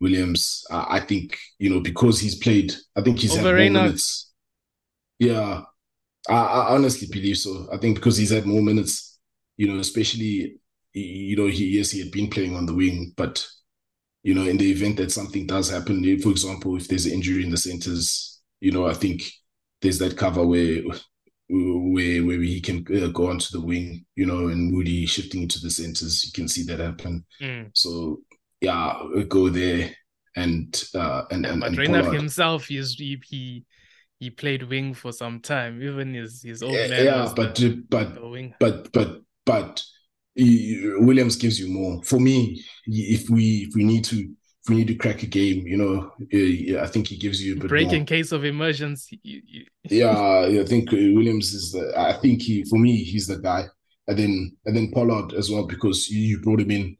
Williams, 0.00 0.64
uh, 0.70 0.86
I 0.88 1.00
think 1.00 1.36
you 1.58 1.68
know 1.68 1.80
because 1.80 2.18
he's 2.20 2.36
played. 2.36 2.72
I 2.96 3.02
think 3.02 3.18
he's 3.18 3.32
Over 3.32 3.58
had 3.58 3.72
more 3.72 3.82
minutes. 3.82 4.29
Yeah, 5.20 5.62
I, 6.28 6.34
I 6.34 6.74
honestly 6.74 7.06
believe 7.10 7.38
so. 7.38 7.68
I 7.72 7.76
think 7.76 7.94
because 7.94 8.16
he's 8.16 8.30
had 8.30 8.46
more 8.46 8.62
minutes 8.62 9.10
you 9.60 9.68
know, 9.68 9.78
especially 9.78 10.56
you 10.94 11.36
know, 11.36 11.46
he 11.46 11.76
yes, 11.76 11.90
he 11.90 12.00
had 12.00 12.10
been 12.10 12.30
playing 12.30 12.56
on 12.56 12.64
the 12.64 12.72
wing, 12.72 13.12
but 13.14 13.46
you 14.22 14.32
know, 14.32 14.44
in 14.44 14.56
the 14.56 14.70
event 14.70 14.96
that 14.96 15.12
something 15.12 15.46
does 15.46 15.70
happen, 15.70 16.02
for 16.20 16.30
example, 16.30 16.76
if 16.76 16.88
there's 16.88 17.04
an 17.04 17.12
injury 17.12 17.44
in 17.44 17.50
the 17.50 17.58
centers, 17.58 18.40
you 18.60 18.72
know, 18.72 18.86
I 18.86 18.94
think 18.94 19.22
there's 19.82 19.98
that 19.98 20.16
cover 20.16 20.46
where 20.46 20.80
where 21.50 22.24
where 22.24 22.40
he 22.40 22.62
can 22.62 22.86
uh, 22.90 23.08
go 23.08 23.28
onto 23.28 23.48
the 23.52 23.60
wing, 23.60 24.06
you 24.16 24.24
know, 24.24 24.48
and 24.48 24.72
Moodie 24.72 25.04
shifting 25.04 25.42
into 25.42 25.60
the 25.60 25.70
centers, 25.70 26.24
you 26.24 26.32
can 26.32 26.48
see 26.48 26.62
that 26.62 26.80
happen. 26.80 27.26
Mm. 27.42 27.70
So 27.74 28.22
yeah, 28.62 28.98
go 29.28 29.50
there 29.50 29.90
and 30.36 30.84
uh 30.94 31.24
and 31.30 31.44
and, 31.44 31.62
and 31.62 32.14
himself, 32.14 32.64
he's 32.64 32.94
he 32.94 33.20
he 33.28 33.66
played 34.28 34.64
wing 34.64 34.92
for 34.92 35.12
some 35.12 35.40
time, 35.40 35.82
even 35.82 36.12
his 36.12 36.42
his 36.42 36.62
old 36.62 36.74
yeah, 36.74 37.02
yeah 37.02 37.32
but 37.34 37.58
but 37.88 38.14
but 38.58 38.92
but 38.92 39.20
but 39.46 39.82
Williams 40.36 41.36
gives 41.36 41.58
you 41.58 41.68
more. 41.72 42.02
For 42.04 42.20
me, 42.20 42.62
if 42.86 43.30
we 43.30 43.66
if 43.68 43.74
we 43.74 43.84
need 43.84 44.04
to 44.06 44.16
if 44.16 44.68
we 44.68 44.76
need 44.76 44.88
to 44.88 44.94
crack 44.94 45.22
a 45.22 45.26
game, 45.26 45.66
you 45.66 45.76
know, 45.76 46.12
eh, 46.32 46.78
I 46.80 46.86
think 46.86 47.08
he 47.08 47.16
gives 47.16 47.42
you 47.42 47.54
a 47.54 47.60
bit 47.60 47.68
break 47.68 47.86
more. 47.86 47.96
in 47.96 48.04
case 48.04 48.30
of 48.30 48.44
you... 48.44 49.64
yeah, 49.84 50.60
I 50.60 50.64
think 50.64 50.92
eh, 50.92 51.14
Williams 51.14 51.54
is 51.54 51.72
the. 51.72 51.92
I 51.96 52.12
think 52.14 52.42
he 52.42 52.64
for 52.64 52.78
me 52.78 52.96
he's 52.96 53.26
the 53.26 53.38
guy, 53.38 53.64
and 54.06 54.18
then 54.18 54.56
and 54.66 54.76
then 54.76 54.90
Pollard 54.92 55.32
as 55.32 55.50
well 55.50 55.66
because 55.66 56.08
you 56.10 56.40
brought 56.40 56.60
him 56.60 56.70
in, 56.70 56.96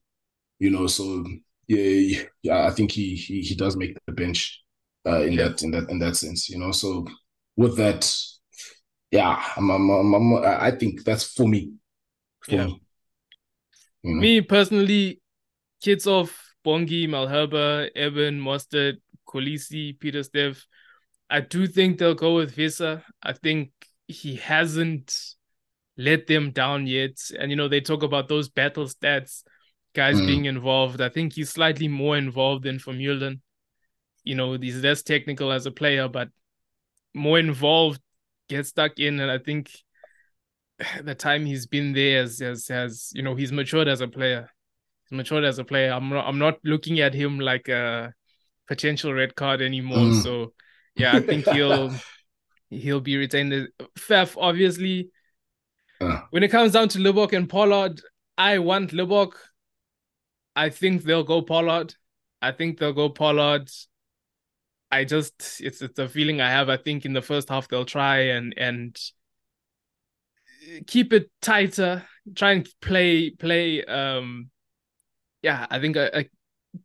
you 0.59 0.71
know. 0.71 0.87
So 0.87 1.25
yeah, 1.69 2.23
yeah, 2.43 2.67
I 2.67 2.71
think 2.71 2.93
he 2.93 3.15
he, 3.15 3.43
he 3.43 3.55
does 3.55 3.77
make 3.77 3.97
the 4.07 4.13
bench 4.13 4.60
uh, 5.07 5.23
in 5.23 5.33
yeah. 5.33 5.49
that 5.49 5.63
in 5.63 5.71
that 5.71 5.91
in 5.91 5.99
that 5.99 6.17
sense, 6.17 6.49
you 6.49 6.59
know. 6.59 6.73
So 6.73 7.07
with 7.57 7.77
that, 7.77 8.13
yeah, 9.11 9.43
I'm, 9.57 9.71
I'm, 9.71 10.15
I'm, 10.15 10.35
i 10.45 10.71
think 10.71 11.05
that's 11.05 11.25
for 11.25 11.49
me. 11.49 11.73
For 12.41 12.53
yeah. 12.53 12.67
me. 12.67 12.83
You 14.03 14.15
know? 14.15 14.21
Me 14.21 14.41
personally, 14.41 15.21
Kitshoff, 15.85 16.33
Bongi, 16.65 17.09
Malherbe, 17.09 17.91
Eben, 17.95 18.41
Mostert, 18.41 18.99
Kolisi, 19.27 19.99
Pieter-Steph, 19.99 20.65
I 21.29 21.41
do 21.41 21.67
think 21.67 21.99
they'll 21.99 22.15
go 22.15 22.35
with 22.35 22.57
Wiese. 22.57 22.81
I 23.23 23.33
think 23.33 23.71
he 24.09 24.37
hasn't 24.37 25.17
let 25.97 26.27
them 26.27 26.51
down 26.51 26.87
yet. 26.87 27.19
And 27.39 27.51
you 27.51 27.57
know, 27.57 27.69
they 27.69 27.81
talk 27.81 28.03
about 28.03 28.29
those 28.29 28.49
battle 28.49 28.87
stats, 28.87 29.45
guys 29.95 30.21
mm. 30.21 30.27
being 30.27 30.45
involved. 30.47 31.01
I 31.01 31.09
think 31.09 31.35
he's 31.35 31.51
slightly 31.51 31.89
more 31.89 32.17
involved 32.17 32.65
than 32.65 32.79
Vermeulen. 32.79 33.41
You 34.25 34.35
know, 34.35 34.53
he's 34.55 34.83
less 34.83 35.03
technical 35.03 35.51
as 35.51 35.67
a 35.67 35.71
player, 35.71 36.09
but 36.09 36.29
more 37.15 37.39
involved, 37.39 38.01
gets 38.49 38.71
stuck 38.71 38.99
in, 38.99 39.21
and 39.21 39.31
I 39.31 39.39
think 39.39 39.71
the 41.03 41.15
time 41.15 41.47
he's 41.47 41.67
been 41.67 41.93
there 41.93 42.23
has, 42.23 42.39
has, 42.41 42.69
has 42.69 43.13
you 43.15 43.23
know 43.23 43.35
he's 43.35 43.53
matured 43.53 43.89
as 43.89 44.01
a 44.01 44.09
player. 44.09 44.51
He's 45.05 45.17
matured 45.17 45.45
as 45.45 45.59
a 45.59 45.65
player. 45.65 45.93
I'm 45.93 46.09
not, 46.09 46.27
I'm 46.27 46.39
not 46.39 46.59
looking 46.65 47.01
at 47.01 47.15
him 47.15 47.39
like 47.39 47.69
a 47.69 48.13
potential 48.69 49.13
red 49.13 49.35
card 49.35 49.63
anymore. 49.63 49.99
Mm. 49.99 50.23
So 50.23 50.53
yeah, 50.95 51.17
I 51.17 51.21
think 51.21 51.49
he'll 51.53 51.93
he'll 52.71 53.01
be 53.01 53.17
retained. 53.17 53.69
Faf, 53.99 54.37
obviously. 54.39 55.11
Uh. 56.01 56.21
When 56.31 56.43
it 56.43 56.51
comes 56.51 56.73
down 56.73 56.89
to 56.91 56.99
Libbok 56.99 57.35
and 57.35 57.49
Pollard, 57.49 58.01
I 58.39 58.59
want 58.59 58.93
Libbok. 58.93 59.33
I 60.57 60.71
think 60.71 61.03
they'll 61.03 61.25
go 61.25 61.43
Pollard. 61.43 61.95
I 62.41 62.53
think 62.53 62.79
they'll 62.79 62.95
go 62.95 63.11
Pollard. 63.11 63.71
I 64.91 65.05
just 65.05 65.61
it's 65.61 65.83
it's 65.83 65.99
a 65.99 66.09
feeling 66.09 66.41
I 66.41 66.51
have. 66.51 66.69
I 66.69 66.77
think 66.77 67.05
in 67.05 67.13
the 67.13 67.23
first 67.23 67.49
half 67.49 67.69
they'll 67.69 67.85
try 67.85 68.19
and 68.19 68.55
and 68.57 68.99
keep 70.87 71.13
it 71.13 71.31
tighter, 71.41 72.05
try 72.35 72.53
and 72.53 72.69
play 72.81 73.31
play 73.31 73.85
um 73.85 74.51
yeah, 75.43 75.67
I 75.71 75.81
think 75.81 75.97
a, 75.97 76.21
a 76.21 76.25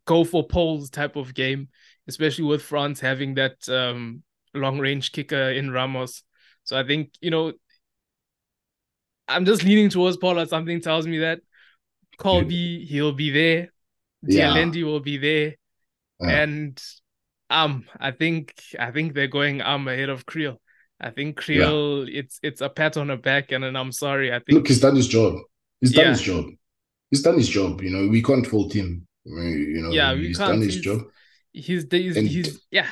go 0.05 0.23
for 0.23 0.47
poles 0.47 0.89
type 0.89 1.15
of 1.15 1.33
game, 1.33 1.69
especially 2.07 2.45
with 2.45 2.61
France 2.61 2.99
having 2.99 3.35
that 3.35 3.67
um 3.69 4.23
long 4.53 4.79
range 4.79 5.11
kicker 5.11 5.49
in 5.49 5.71
Ramos. 5.71 6.23
So 6.63 6.77
I 6.77 6.83
think, 6.83 7.11
you 7.21 7.29
know, 7.29 7.53
I'm 9.27 9.45
just 9.45 9.63
leaning 9.63 9.89
towards 9.89 10.17
Pollard. 10.17 10.49
Something 10.49 10.81
tells 10.81 11.07
me 11.07 11.19
that 11.19 11.41
Kolbe, 12.17 12.85
he'll 12.85 13.11
be 13.11 13.31
there. 13.31 13.71
Yeah. 14.23 14.53
Lendi 14.53 14.83
will 14.83 14.99
be 14.99 15.17
there. 15.17 15.55
And 16.19 16.81
um, 17.49 17.85
I 17.99 18.11
think 18.11 18.53
I 18.79 18.91
think 18.91 19.13
they're 19.13 19.27
going 19.27 19.61
um 19.61 19.87
ahead 19.87 20.09
of 20.09 20.25
Kriel. 20.25 20.57
I 20.99 21.09
think 21.09 21.39
Kriel, 21.39 22.07
yeah. 22.07 22.19
it's 22.19 22.39
it's 22.41 22.61
a 22.61 22.69
pat 22.69 22.97
on 22.97 23.07
the 23.07 23.17
back, 23.17 23.51
and 23.51 23.63
then 23.63 23.75
I'm 23.75 23.91
sorry. 23.91 24.31
I 24.31 24.39
think 24.39 24.51
look, 24.51 24.67
he's 24.67 24.79
done 24.79 24.95
his 24.95 25.07
job. 25.07 25.35
He's 25.81 25.91
done 25.91 26.05
yeah. 26.05 26.11
his 26.11 26.21
job. 26.21 26.45
He's 27.11 27.21
done 27.21 27.37
his 27.37 27.49
job. 27.49 27.81
You 27.81 27.91
know, 27.91 28.07
we 28.07 28.23
can't 28.23 28.47
fault 28.47 28.73
him. 28.73 29.07
You 29.25 29.81
know, 29.81 29.91
yeah, 29.91 30.15
he's 30.15 30.37
done 30.37 30.61
his 30.61 30.75
he's, 30.75 30.83
job. 30.83 31.01
He's 31.51 31.85
he's, 31.89 32.17
and, 32.17 32.27
he's 32.27 32.65
yeah, 32.71 32.87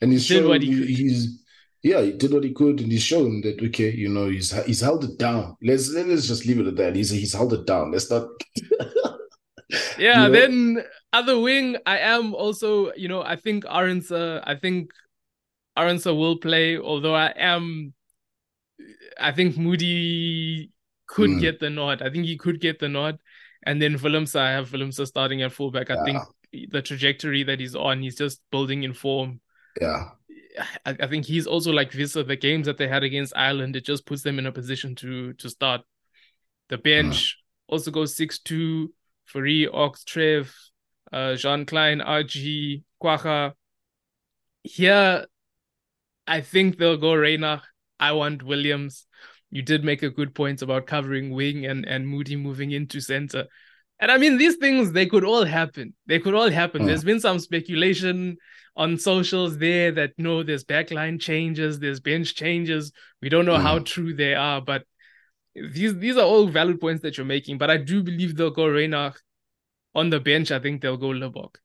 and 0.00 0.12
he's 0.12 0.26
shown, 0.26 0.48
what 0.48 0.62
he 0.62 0.74
could. 0.74 0.88
he's 0.88 1.44
yeah, 1.82 2.00
he 2.02 2.12
did 2.12 2.32
what 2.32 2.44
he 2.44 2.52
could, 2.52 2.80
and 2.80 2.90
he's 2.90 3.02
shown 3.02 3.40
that 3.42 3.62
okay, 3.62 3.90
you 3.90 4.08
know, 4.08 4.28
he's 4.28 4.50
he's 4.64 4.80
held 4.80 5.04
it 5.04 5.18
down. 5.18 5.56
Let's 5.62 5.90
let's 5.90 6.26
just 6.26 6.44
leave 6.46 6.58
it 6.58 6.66
at 6.66 6.76
that. 6.76 6.96
He's 6.96 7.10
he's 7.10 7.34
held 7.34 7.52
it 7.52 7.66
down. 7.66 7.92
Let's 7.92 8.10
not. 8.10 8.28
yeah, 9.98 10.26
you 10.26 10.28
know? 10.28 10.30
then 10.30 10.84
other 11.16 11.38
wing, 11.38 11.76
I 11.86 11.98
am 11.98 12.34
also, 12.34 12.92
you 12.94 13.08
know, 13.08 13.22
I 13.22 13.36
think 13.36 13.64
Arendse, 13.64 14.42
I 14.44 14.54
think 14.56 14.90
Arendse 15.76 16.06
will 16.06 16.36
play, 16.36 16.78
although 16.78 17.14
I 17.14 17.32
am, 17.36 17.94
I 19.18 19.32
think 19.32 19.56
Moodie 19.56 20.70
could 21.06 21.30
mm. 21.30 21.40
get 21.40 21.60
the 21.60 21.70
nod. 21.70 22.02
I 22.02 22.10
think 22.10 22.26
he 22.26 22.36
could 22.36 22.60
get 22.60 22.78
the 22.78 22.88
nod. 22.88 23.18
And 23.64 23.80
then 23.80 23.98
Willemse, 23.98 24.38
I 24.38 24.50
have 24.52 24.70
Willemse 24.70 25.06
starting 25.06 25.42
at 25.42 25.52
fullback. 25.52 25.90
I 25.90 26.04
think 26.04 26.22
the 26.70 26.82
trajectory 26.82 27.42
that 27.44 27.60
he's 27.60 27.74
on, 27.74 28.02
he's 28.02 28.16
just 28.16 28.40
building 28.50 28.82
in 28.82 28.92
form. 28.92 29.40
Yeah. 29.80 30.10
I, 30.84 30.96
I 31.00 31.06
think 31.06 31.24
he's 31.24 31.46
also 31.46 31.72
like 31.72 31.92
Wiese. 31.92 32.12
The 32.12 32.36
games 32.36 32.66
that 32.66 32.78
they 32.78 32.88
had 32.88 33.02
against 33.02 33.36
Ireland, 33.36 33.76
it 33.76 33.84
just 33.84 34.06
puts 34.06 34.22
them 34.22 34.38
in 34.38 34.46
a 34.46 34.52
position 34.52 34.94
to 34.96 35.32
to 35.34 35.50
start. 35.50 35.82
The 36.68 36.78
bench 36.78 37.36
mm. 37.36 37.72
also 37.72 37.90
goes 37.90 38.16
6 38.16 38.38
2, 38.40 38.92
Fourie, 39.26 39.68
Ox, 39.72 40.04
Trev, 40.04 40.54
uh, 41.12 41.34
Jean 41.34 41.64
Kleyn, 41.64 42.00
RG, 42.00 42.82
Kwagga. 43.02 43.52
Here, 44.62 45.26
I 46.26 46.40
think 46.40 46.76
they'll 46.76 46.96
go 46.96 47.12
Reinach. 47.12 47.62
I 47.98 48.12
want 48.12 48.42
Williams. 48.42 49.06
You 49.50 49.62
did 49.62 49.84
make 49.84 50.02
a 50.02 50.10
good 50.10 50.34
point 50.34 50.62
about 50.62 50.86
covering 50.86 51.30
wing 51.30 51.66
and, 51.66 51.86
and 51.86 52.06
Moodie 52.06 52.36
moving 52.36 52.72
into 52.72 53.00
center. 53.00 53.46
And 53.98 54.10
I 54.10 54.18
mean, 54.18 54.36
these 54.36 54.56
things, 54.56 54.92
they 54.92 55.06
could 55.06 55.24
all 55.24 55.44
happen. 55.44 55.94
They 56.06 56.18
could 56.18 56.34
all 56.34 56.50
happen. 56.50 56.82
Mm. 56.82 56.86
There's 56.86 57.04
been 57.04 57.20
some 57.20 57.38
speculation 57.38 58.36
on 58.76 58.98
socials 58.98 59.56
there 59.56 59.90
that 59.92 60.12
no, 60.18 60.42
there's 60.42 60.64
backline 60.64 61.18
changes, 61.18 61.78
there's 61.78 62.00
bench 62.00 62.34
changes. 62.34 62.92
We 63.22 63.30
don't 63.30 63.46
know 63.46 63.56
how 63.56 63.78
true 63.78 64.12
they 64.12 64.34
are, 64.34 64.60
but 64.60 64.84
these 65.54 65.96
these 65.96 66.18
are 66.18 66.26
all 66.26 66.46
valid 66.48 66.78
points 66.78 67.02
that 67.02 67.16
you're 67.16 67.24
making. 67.24 67.56
But 67.56 67.70
I 67.70 67.78
do 67.78 68.02
believe 68.02 68.36
they'll 68.36 68.50
go 68.50 68.66
Reinach 68.66 69.16
on 69.96 70.10
the 70.10 70.20
bench, 70.20 70.52
I 70.52 70.60
think 70.60 70.82
they'll 70.82 70.98
go 70.98 71.08
Libbok. 71.08 71.56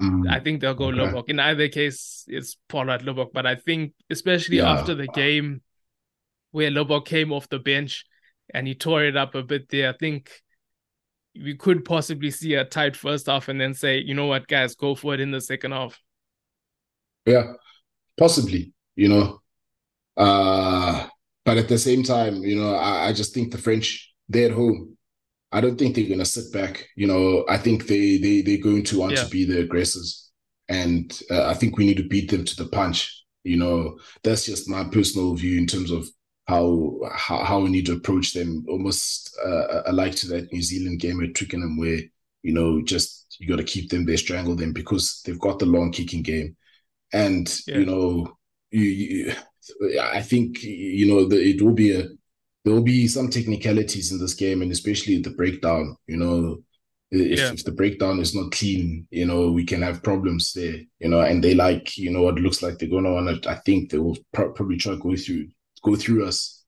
Mm, 0.00 0.30
I 0.30 0.40
think 0.40 0.60
they'll 0.60 0.74
go 0.74 0.88
okay. 0.88 0.98
Libbok. 0.98 1.28
In 1.28 1.40
either 1.40 1.68
case, 1.68 2.24
it's 2.28 2.56
Pollard 2.68 3.00
Libbok. 3.00 3.32
But 3.32 3.46
I 3.46 3.54
think, 3.54 3.94
especially 4.10 4.58
yeah. 4.58 4.70
after 4.70 4.94
the 4.94 5.08
game 5.08 5.62
where 6.50 6.70
Libbok 6.70 7.06
came 7.06 7.32
off 7.32 7.48
the 7.48 7.58
bench 7.58 8.04
and 8.52 8.66
he 8.68 8.74
tore 8.74 9.04
it 9.04 9.16
up 9.16 9.34
a 9.34 9.42
bit 9.42 9.70
there, 9.70 9.88
I 9.88 9.96
think 9.96 10.30
we 11.34 11.56
could 11.56 11.84
possibly 11.84 12.30
see 12.30 12.54
a 12.54 12.64
tight 12.64 12.94
first 12.94 13.26
half 13.26 13.48
and 13.48 13.60
then 13.60 13.72
say, 13.72 13.98
you 13.98 14.14
know 14.14 14.26
what, 14.26 14.46
guys, 14.46 14.74
go 14.74 14.94
for 14.94 15.14
it 15.14 15.20
in 15.20 15.30
the 15.30 15.40
second 15.40 15.72
half. 15.72 15.98
Yeah, 17.24 17.54
possibly, 18.18 18.74
you 18.96 19.08
know. 19.08 19.40
Uh, 20.16 21.08
but 21.44 21.56
at 21.56 21.68
the 21.68 21.78
same 21.78 22.02
time, 22.02 22.42
you 22.42 22.56
know, 22.56 22.74
I, 22.74 23.08
I 23.08 23.12
just 23.14 23.32
think 23.32 23.50
the 23.50 23.58
French, 23.58 24.12
they're 24.28 24.50
at 24.50 24.52
home. 24.52 24.96
I 25.54 25.60
don't 25.60 25.78
think 25.78 25.94
they're 25.94 26.08
going 26.08 26.18
to 26.18 26.24
sit 26.24 26.52
back. 26.52 26.88
You 26.96 27.06
know, 27.06 27.44
I 27.48 27.58
think 27.58 27.86
they 27.86 28.18
they 28.18 28.42
they're 28.42 28.58
going 28.58 28.82
to 28.84 28.98
want 28.98 29.12
yeah. 29.12 29.22
to 29.22 29.30
be 29.30 29.44
the 29.44 29.60
aggressors, 29.60 30.30
and 30.68 31.16
uh, 31.30 31.46
I 31.46 31.54
think 31.54 31.78
we 31.78 31.86
need 31.86 31.98
to 31.98 32.08
beat 32.08 32.30
them 32.30 32.44
to 32.44 32.56
the 32.56 32.68
punch. 32.68 33.24
You 33.44 33.58
know, 33.58 33.98
that's 34.24 34.46
just 34.46 34.68
my 34.68 34.84
personal 34.84 35.34
view 35.34 35.56
in 35.56 35.66
terms 35.66 35.92
of 35.92 36.06
how 36.48 36.98
how, 37.14 37.44
how 37.44 37.60
we 37.60 37.70
need 37.70 37.86
to 37.86 37.92
approach 37.92 38.32
them. 38.32 38.66
Almost 38.68 39.38
uh, 39.46 39.82
alike 39.86 40.16
to 40.16 40.28
that 40.28 40.52
New 40.52 40.60
Zealand 40.60 40.98
game 40.98 41.22
at 41.22 41.36
Twickenham, 41.36 41.78
where 41.78 42.00
you 42.42 42.52
know 42.52 42.82
just 42.82 43.36
you 43.38 43.46
got 43.46 43.56
to 43.56 43.64
keep 43.64 43.90
them 43.90 44.04
there, 44.06 44.16
strangle 44.16 44.56
them 44.56 44.72
because 44.72 45.22
they've 45.24 45.38
got 45.38 45.60
the 45.60 45.66
long 45.66 45.92
kicking 45.92 46.22
game, 46.22 46.56
and 47.12 47.60
yeah. 47.68 47.78
you 47.78 47.86
know 47.86 48.36
you, 48.72 48.82
you, 48.82 49.34
I 50.00 50.20
think 50.20 50.64
you 50.64 51.06
know 51.06 51.26
the, 51.26 51.40
it 51.40 51.62
will 51.62 51.74
be 51.74 51.94
a 51.94 52.08
there 52.64 52.72
will 52.72 52.82
be 52.82 53.06
some 53.06 53.28
technicalities 53.28 54.10
in 54.10 54.18
this 54.18 54.34
game, 54.34 54.62
and 54.62 54.72
especially 54.72 55.18
the 55.18 55.30
breakdown. 55.30 55.96
You 56.06 56.16
know, 56.16 56.62
if, 57.10 57.38
yeah. 57.38 57.52
if 57.52 57.64
the 57.64 57.72
breakdown 57.72 58.20
is 58.20 58.34
not 58.34 58.52
clean, 58.52 59.06
you 59.10 59.26
know, 59.26 59.50
we 59.50 59.64
can 59.64 59.82
have 59.82 60.02
problems 60.02 60.52
there. 60.54 60.76
You 60.98 61.10
know, 61.10 61.20
and 61.20 61.44
they 61.44 61.54
like, 61.54 61.96
you 61.98 62.10
know, 62.10 62.22
what 62.22 62.36
looks 62.36 62.62
like 62.62 62.78
they're 62.78 62.88
going 62.88 63.04
to 63.04 63.12
want 63.12 63.42
to. 63.42 63.50
I 63.50 63.56
think 63.56 63.90
they 63.90 63.98
will 63.98 64.16
pro- 64.32 64.52
probably 64.52 64.78
try 64.78 64.92
to 64.94 64.98
go 64.98 65.14
through, 65.14 65.48
go 65.82 65.94
through 65.94 66.26
us, 66.26 66.64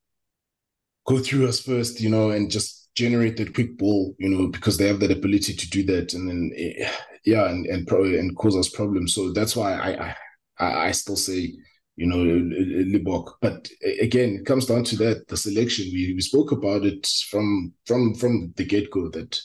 go 1.06 1.18
through 1.18 1.48
us 1.48 1.60
first. 1.60 2.00
You 2.00 2.10
know, 2.10 2.30
and 2.30 2.50
just 2.50 2.94
generate 2.94 3.38
that 3.38 3.54
quick 3.54 3.78
ball. 3.78 4.14
You 4.18 4.28
know, 4.28 4.48
because 4.48 4.76
they 4.76 4.88
have 4.88 5.00
that 5.00 5.10
ability 5.10 5.54
to 5.54 5.70
do 5.70 5.82
that, 5.84 6.12
and 6.12 6.28
then 6.28 6.52
eh, 6.56 6.90
yeah, 7.24 7.48
and 7.48 7.64
and 7.66 7.86
pro- 7.86 8.04
and 8.04 8.36
cause 8.36 8.56
us 8.56 8.68
problems. 8.68 9.14
So 9.14 9.32
that's 9.32 9.56
why 9.56 9.72
I 9.74 10.14
I 10.58 10.88
I 10.88 10.90
still 10.90 11.16
say 11.16 11.54
you 11.96 12.06
know, 12.06 12.18
Libbok. 12.18 13.34
But 13.40 13.68
again, 14.00 14.36
it 14.40 14.46
comes 14.46 14.66
down 14.66 14.84
to 14.84 14.96
that 14.98 15.28
the 15.28 15.36
selection. 15.36 15.86
We, 15.92 16.12
we 16.14 16.20
spoke 16.20 16.52
about 16.52 16.84
it 16.84 17.06
from 17.30 17.72
from 17.86 18.14
from 18.14 18.52
the 18.56 18.64
get 18.64 18.90
go 18.90 19.08
that 19.10 19.40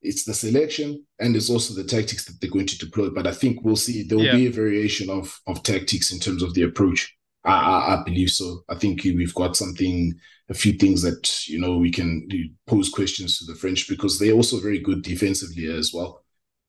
it's 0.00 0.24
the 0.24 0.34
selection 0.34 1.04
and 1.18 1.34
it's 1.34 1.50
also 1.50 1.74
the 1.74 1.86
tactics 1.86 2.24
that 2.24 2.40
they're 2.40 2.50
going 2.50 2.66
to 2.66 2.78
deploy. 2.78 3.10
But 3.10 3.26
I 3.26 3.32
think 3.32 3.62
we'll 3.62 3.76
see 3.76 4.02
there 4.02 4.18
will 4.18 4.24
yeah. 4.24 4.36
be 4.36 4.46
a 4.46 4.52
variation 4.52 5.10
of 5.10 5.38
of 5.46 5.62
tactics 5.62 6.12
in 6.12 6.18
terms 6.18 6.42
of 6.42 6.54
the 6.54 6.62
approach. 6.62 7.14
I, 7.44 7.52
I, 7.52 7.94
I 7.94 8.02
believe 8.04 8.30
so. 8.30 8.62
I 8.68 8.74
think 8.74 9.04
we've 9.04 9.34
got 9.34 9.56
something, 9.56 10.14
a 10.48 10.54
few 10.54 10.72
things 10.72 11.02
that 11.02 11.46
you 11.46 11.60
know 11.60 11.76
we 11.76 11.90
can 11.90 12.28
pose 12.66 12.88
questions 12.88 13.38
to 13.38 13.44
the 13.44 13.58
French 13.58 13.88
because 13.88 14.18
they're 14.18 14.32
also 14.32 14.58
very 14.58 14.78
good 14.78 15.02
defensively 15.02 15.66
as 15.66 15.92
well. 15.92 16.24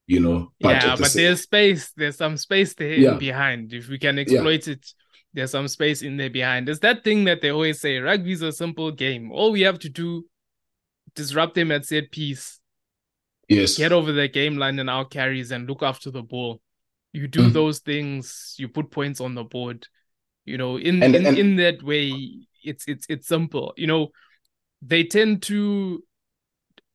You 0.09 0.19
know, 0.19 0.51
but 0.59 0.83
yeah, 0.83 0.95
but 0.95 1.13
there's 1.13 1.43
space. 1.43 1.91
There's 1.95 2.17
some 2.17 2.35
space 2.37 2.73
there 2.73 2.93
yeah. 2.93 3.13
behind. 3.13 3.73
If 3.73 3.89
we 3.89 3.99
can 3.99 4.17
exploit 4.17 4.65
yeah. 4.65 4.73
it, 4.73 4.85
there's 5.33 5.51
some 5.51 5.67
space 5.67 6.01
in 6.01 6.17
there 6.17 6.31
behind. 6.31 6.67
There's 6.67 6.79
that 6.79 7.03
thing 7.03 7.25
that 7.25 7.41
they 7.41 7.51
always 7.51 7.79
say: 7.79 7.99
rugby 7.99 8.31
is 8.31 8.41
a 8.41 8.51
simple 8.51 8.91
game. 8.91 9.31
All 9.31 9.51
we 9.51 9.61
have 9.61 9.77
to 9.79 9.89
do, 9.89 10.25
disrupt 11.13 11.53
them 11.53 11.71
at 11.71 11.85
set 11.85 12.09
piece. 12.09 12.59
Yes. 13.47 13.77
Get 13.77 13.91
over 13.91 14.11
the 14.11 14.27
game 14.27 14.57
line 14.57 14.79
and 14.79 14.89
our 14.89 15.05
carries 15.05 15.51
and 15.51 15.69
look 15.69 15.83
after 15.83 16.09
the 16.09 16.23
ball. 16.23 16.59
You 17.13 17.27
do 17.27 17.41
mm-hmm. 17.41 17.53
those 17.53 17.79
things, 17.79 18.55
you 18.57 18.67
put 18.67 18.89
points 18.89 19.21
on 19.21 19.35
the 19.35 19.43
board 19.43 19.85
you 20.49 20.57
know 20.57 20.77
in 20.77 21.01
and, 21.03 21.15
in, 21.15 21.25
and... 21.25 21.37
in 21.37 21.55
that 21.57 21.83
way 21.83 22.11
it's 22.63 22.85
it's 22.87 23.05
it's 23.07 23.27
simple 23.27 23.73
you 23.77 23.87
know 23.87 24.09
they 24.81 25.03
tend 25.03 25.43
to 25.43 26.03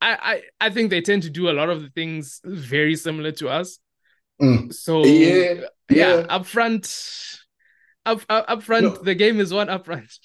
I, 0.05 0.17
I 0.33 0.41
I 0.67 0.69
think 0.69 0.89
they 0.91 1.01
tend 1.01 1.23
to 1.23 1.29
do 1.29 1.49
a 1.49 1.53
lot 1.59 1.69
of 1.69 1.81
the 1.81 1.89
things 1.89 2.39
very 2.45 2.95
similar 2.95 3.31
to 3.33 3.49
us. 3.49 3.79
Mm. 4.41 4.71
So 4.71 5.03
yeah, 5.03 5.65
yeah, 5.89 6.17
yeah, 6.19 6.25
up 6.29 6.45
front, 6.45 6.85
up 8.05 8.21
up, 8.29 8.45
up 8.47 8.63
front, 8.63 8.85
no. 8.85 8.95
the 9.01 9.15
game 9.15 9.39
is 9.39 9.53
one 9.53 9.69
up 9.69 9.85
front. 9.85 10.11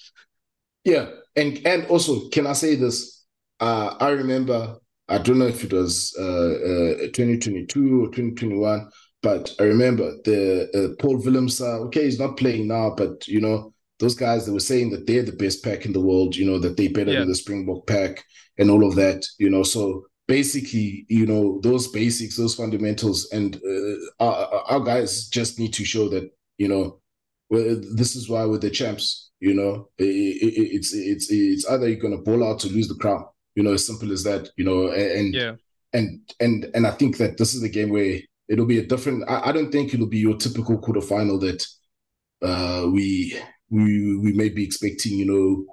Yeah, 0.83 1.11
and 1.35 1.61
and 1.63 1.85
also, 1.85 2.27
can 2.29 2.47
I 2.47 2.53
say 2.53 2.73
this? 2.73 3.23
Uh, 3.59 3.93
I 3.99 4.09
remember 4.09 4.77
I 5.07 5.19
don't 5.19 5.37
know 5.37 5.45
if 5.45 5.63
it 5.63 5.71
was 5.71 6.15
uh, 6.17 6.23
uh 6.23 7.07
2022 7.13 8.05
or 8.05 8.07
2021. 8.07 8.89
But 9.21 9.53
I 9.59 9.63
remember 9.65 10.15
the 10.25 10.63
uh, 10.73 10.95
Paul 10.99 11.21
Willemse, 11.21 11.61
uh, 11.61 11.85
okay, 11.85 12.05
he's 12.05 12.19
not 12.19 12.37
playing 12.37 12.67
now, 12.67 12.95
but 12.97 13.27
you 13.27 13.39
know, 13.39 13.73
those 14.01 14.15
guys 14.15 14.45
that 14.45 14.53
were 14.53 14.59
saying 14.59 14.89
that 14.89 15.05
they're 15.05 15.23
the 15.23 15.31
best 15.31 15.63
pack 15.63 15.85
in 15.85 15.93
the 15.93 16.01
world, 16.01 16.35
you 16.35 16.43
know, 16.43 16.57
that 16.59 16.75
they 16.75 16.87
better 16.87 17.13
yeah. 17.13 17.19
than 17.19 17.29
the 17.29 17.35
Springbok 17.35 17.85
pack 17.85 18.25
and 18.57 18.69
all 18.69 18.85
of 18.85 18.95
that, 18.95 19.25
you 19.37 19.49
know. 19.49 19.61
So 19.61 20.07
basically, 20.27 21.05
you 21.07 21.27
know, 21.27 21.59
those 21.61 21.87
basics, 21.87 22.35
those 22.35 22.55
fundamentals, 22.55 23.29
and 23.31 23.55
uh, 23.57 24.23
our, 24.25 24.63
our, 24.71 24.79
guys 24.79 25.27
just 25.27 25.59
need 25.59 25.71
to 25.73 25.85
show 25.85 26.09
that, 26.09 26.29
you 26.57 26.67
know, 26.67 26.99
well, 27.51 27.79
this 27.95 28.15
is 28.15 28.27
why 28.27 28.43
we're 28.45 28.57
the 28.57 28.71
champs. 28.71 29.29
You 29.39 29.53
know, 29.53 29.89
it, 29.97 30.05
it, 30.05 30.75
it's 30.75 30.93
it's 30.93 31.31
it's 31.31 31.67
either 31.69 31.87
you're 31.87 31.99
gonna 31.99 32.17
ball 32.17 32.43
out 32.43 32.59
to 32.59 32.69
lose 32.69 32.87
the 32.87 32.95
crown. 32.95 33.25
You 33.55 33.63
know, 33.63 33.73
as 33.73 33.85
simple 33.85 34.11
as 34.11 34.23
that. 34.23 34.49
You 34.57 34.65
know, 34.65 34.91
and 34.91 35.33
yeah. 35.33 35.53
and 35.93 36.21
and 36.39 36.65
and 36.73 36.87
I 36.87 36.91
think 36.91 37.17
that 37.17 37.37
this 37.37 37.53
is 37.53 37.61
the 37.61 37.69
game 37.69 37.89
where 37.89 38.19
it'll 38.47 38.65
be 38.65 38.79
a 38.79 38.85
different. 38.85 39.29
I, 39.29 39.49
I 39.49 39.51
don't 39.51 39.71
think 39.71 39.93
it'll 39.93 40.07
be 40.07 40.19
your 40.19 40.37
typical 40.37 40.79
quarterfinal 40.79 41.39
that 41.41 41.67
uh, 42.41 42.87
we 42.89 43.37
we 43.71 44.17
we 44.17 44.33
may 44.33 44.49
be 44.49 44.63
expecting. 44.63 45.13
You 45.13 45.25
know, 45.25 45.65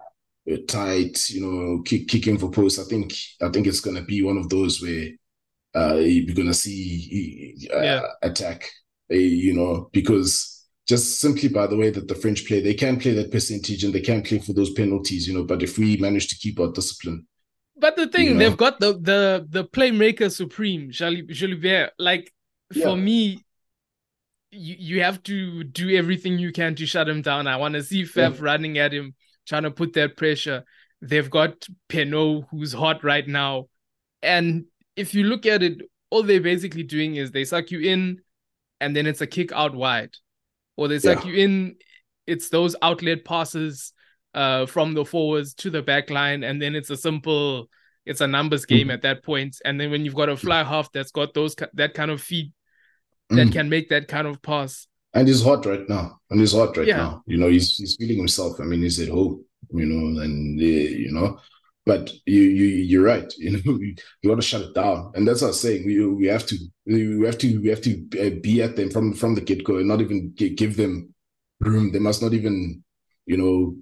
tight. 0.67 1.29
You 1.31 1.41
know, 1.41 1.83
kick, 1.83 2.09
kicking 2.09 2.39
for 2.39 2.51
post. 2.51 2.79
I 2.79 2.85
think 2.85 3.13
I 3.43 3.49
think 3.51 3.67
it's 3.67 3.81
gonna 3.81 4.03
be 4.03 4.23
one 4.23 4.39
of 4.39 4.49
those 4.49 4.81
where 4.81 5.11
uh, 5.75 5.97
you're 5.97 6.35
gonna 6.35 6.55
see 6.55 7.69
uh, 7.75 7.81
yeah. 7.81 8.03
attack. 8.23 8.71
Uh, 9.11 9.17
you 9.17 9.55
know, 9.55 9.89
because 9.93 10.67
just 10.87 11.21
simply 11.21 11.49
by 11.49 11.67
the 11.67 11.77
way 11.77 11.91
that 11.91 12.09
the 12.09 12.15
French 12.15 12.47
play, 12.47 12.61
they 12.61 12.75
can 12.75 12.99
play 12.99 13.13
that 13.15 13.31
percentage 13.31 13.85
and 13.85 13.95
they 13.95 14.01
can 14.01 14.23
play 14.23 14.39
for 14.39 14.53
those 14.53 14.71
penalties. 14.71 15.29
You 15.29 15.35
know, 15.35 15.45
but 15.45 15.63
if 15.63 15.79
we 15.79 15.97
manage 15.97 16.29
to 16.29 16.37
keep 16.37 16.59
our 16.61 16.73
discipline. 16.73 17.27
But 17.77 17.97
the 17.97 18.09
thing, 18.09 18.27
you 18.27 18.35
know? 18.35 18.39
they've 18.41 18.57
got 18.57 18.81
the 18.81 18.95
the 18.95 19.47
the 19.49 19.65
playmaker 19.65 20.33
supreme, 20.33 20.91
Jalibert. 20.91 21.91
Like 21.99 22.33
yeah. 22.75 22.85
for 22.85 22.97
me, 22.97 23.45
you, 24.51 24.77
you 24.79 25.03
have 25.03 25.23
to 25.25 25.65
do 25.65 25.97
everything 25.97 26.39
you 26.39 26.53
can 26.53 26.75
to 26.77 26.87
shut 26.87 27.09
him 27.09 27.23
down. 27.23 27.47
I 27.47 27.57
want 27.57 27.75
to 27.75 27.83
see 27.83 28.05
Faf 28.05 28.37
yeah. 28.37 28.41
running 28.41 28.79
at 28.79 28.93
him, 28.93 29.15
trying 29.47 29.65
to 29.65 29.71
put 29.71 29.93
that 29.95 30.17
pressure. 30.17 30.65
They've 31.01 31.31
got 31.31 31.67
Penaud, 31.89 32.47
who's 32.51 32.73
hot 32.73 33.05
right 33.05 33.27
now. 33.27 33.67
And 34.23 34.65
if 34.97 35.15
you 35.15 35.25
look 35.25 35.47
at 35.47 35.63
it, 35.63 35.83
all 36.11 36.23
they're 36.23 36.41
basically 36.41 36.83
doing 36.83 37.17
is 37.17 37.31
they 37.31 37.45
suck 37.45 37.71
you 37.71 37.81
in 37.81 38.19
and 38.81 38.97
then 38.97 39.07
it's 39.07 39.21
a 39.21 39.27
kick 39.27 39.53
out 39.53 39.75
wide. 39.75 40.15
Or 40.77 40.89
they 40.89 40.99
suck 40.99 41.25
yeah. 41.25 41.31
you 41.31 41.45
in, 41.45 41.77
it's 42.27 42.49
those 42.49 42.75
outlet 42.83 43.25
passes 43.25 43.93
uh, 44.35 44.67
from 44.67 44.95
the 44.95 45.05
forwards 45.05 45.55
to 45.55 45.71
the 45.71 45.83
back 45.83 46.11
line, 46.11 46.45
and 46.45 46.61
then 46.61 46.75
it's 46.75 46.91
a 46.91 46.97
simple, 46.97 47.69
it's 48.07 48.21
a 48.21 48.27
numbers 48.27 48.65
game 48.67 48.83
mm-hmm. 48.83 48.91
at 48.91 49.03
that 49.03 49.25
point. 49.25 49.57
And 49.65 49.81
then 49.81 49.91
when 49.91 50.05
you've 50.05 50.15
got 50.15 50.29
a 50.29 50.37
fly 50.37 50.63
half 50.63 50.93
that's 50.93 51.11
got 51.11 51.35
those 51.35 51.57
that 51.75 51.95
kind 51.95 52.11
of 52.11 52.21
feet 52.21 52.53
that 53.31 53.49
mm. 53.49 53.53
can 53.53 53.69
make 53.69 53.89
that 53.91 54.09
kind 54.09 54.27
of 54.27 54.41
pass. 54.43 54.87
And 55.15 55.27
he's 55.27 55.43
hot 55.43 55.67
right 55.67 55.89
now. 55.89 56.19
And 56.31 56.41
he's 56.41 56.53
hot 56.53 56.77
right 56.77 56.87
yeah. 56.87 56.97
now. 56.97 57.23
You 57.27 57.39
know, 57.39 57.49
he's 57.49 57.77
he's 57.77 57.97
feeling 57.97 58.19
himself. 58.19 58.61
I 58.61 58.65
mean, 58.65 58.83
he's 58.83 59.01
at 59.01 59.09
home. 59.09 59.45
You 59.71 59.87
know, 59.87 60.23
and 60.23 60.59
uh, 60.59 60.65
you 60.65 61.13
know, 61.13 61.39
but 61.85 62.11
you 62.27 62.43
you 62.43 62.67
you're 62.67 63.03
right. 63.03 63.33
You 63.39 63.53
know, 63.53 63.79
you, 63.79 63.95
you 64.23 64.31
got 64.31 64.37
to 64.37 64.43
shut 64.43 64.63
it 64.63 64.75
down, 64.75 65.13
and 65.15 65.27
that's 65.27 65.43
what 65.43 65.49
I'm 65.49 65.55
saying. 65.55 65.87
We 65.87 66.05
we 66.07 66.27
have 66.27 66.47
to 66.47 66.57
we 66.87 67.25
have 67.25 67.39
to 67.39 67.61
we 67.61 67.69
have 67.69 67.83
to 67.83 67.93
uh, 68.21 68.41
be 68.43 68.63
at 68.63 68.77
them 68.77 68.91
from 68.91 69.15
from 69.15 69.35
the 69.35 69.41
get 69.41 69.65
go, 69.65 69.77
and 69.77 69.89
not 69.89 70.01
even 70.01 70.33
give 70.33 70.77
them 70.77 71.15
room. 71.61 71.93
They 71.93 71.99
must 71.99 72.23
not 72.23 72.35
even 72.35 72.83
you 73.27 73.37
know 73.37 73.77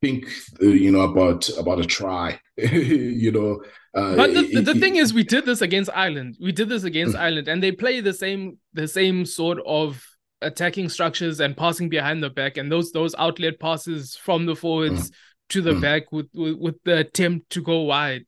think 0.00 0.28
uh, 0.62 0.66
you 0.66 0.90
know 0.90 1.00
about 1.00 1.48
about 1.58 1.80
a 1.80 1.84
try 1.84 2.38
you 2.56 3.32
know 3.32 3.62
uh, 3.94 4.14
but 4.14 4.34
the, 4.34 4.40
it, 4.40 4.64
the 4.64 4.72
it, 4.72 4.78
thing 4.78 4.96
is 4.96 5.14
we 5.14 5.22
did 5.22 5.44
this 5.46 5.62
against 5.62 5.90
ireland 5.94 6.36
we 6.40 6.52
did 6.52 6.68
this 6.68 6.84
against 6.84 7.16
mm. 7.16 7.20
ireland 7.20 7.48
and 7.48 7.62
they 7.62 7.72
play 7.72 8.00
the 8.00 8.12
same 8.12 8.58
the 8.74 8.86
same 8.86 9.24
sort 9.24 9.58
of 9.66 10.02
attacking 10.42 10.88
structures 10.88 11.40
and 11.40 11.56
passing 11.56 11.88
behind 11.88 12.22
the 12.22 12.30
back 12.30 12.56
and 12.56 12.70
those 12.70 12.92
those 12.92 13.14
outlet 13.18 13.58
passes 13.58 14.16
from 14.16 14.44
the 14.44 14.54
forwards 14.54 15.10
mm. 15.10 15.14
to 15.48 15.62
the 15.62 15.72
mm. 15.72 15.80
back 15.80 16.12
with, 16.12 16.28
with, 16.34 16.56
with 16.58 16.74
the 16.84 16.98
attempt 16.98 17.48
to 17.48 17.62
go 17.62 17.80
wide 17.80 18.26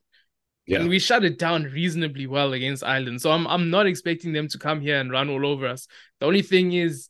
yeah. 0.65 0.79
and 0.79 0.89
we 0.89 0.97
shut 0.97 1.23
it 1.23 1.37
down 1.37 1.63
reasonably 1.63 2.25
well 2.25 2.53
against 2.53 2.83
ireland 2.83 3.21
so 3.21 3.31
i'm 3.31 3.45
i'm 3.47 3.69
not 3.69 3.85
expecting 3.85 4.33
them 4.33 4.47
to 4.47 4.57
come 4.57 4.81
here 4.81 4.99
and 4.99 5.11
run 5.11 5.29
all 5.29 5.45
over 5.45 5.67
us 5.67 5.87
the 6.19 6.25
only 6.25 6.41
thing 6.41 6.73
is 6.73 7.09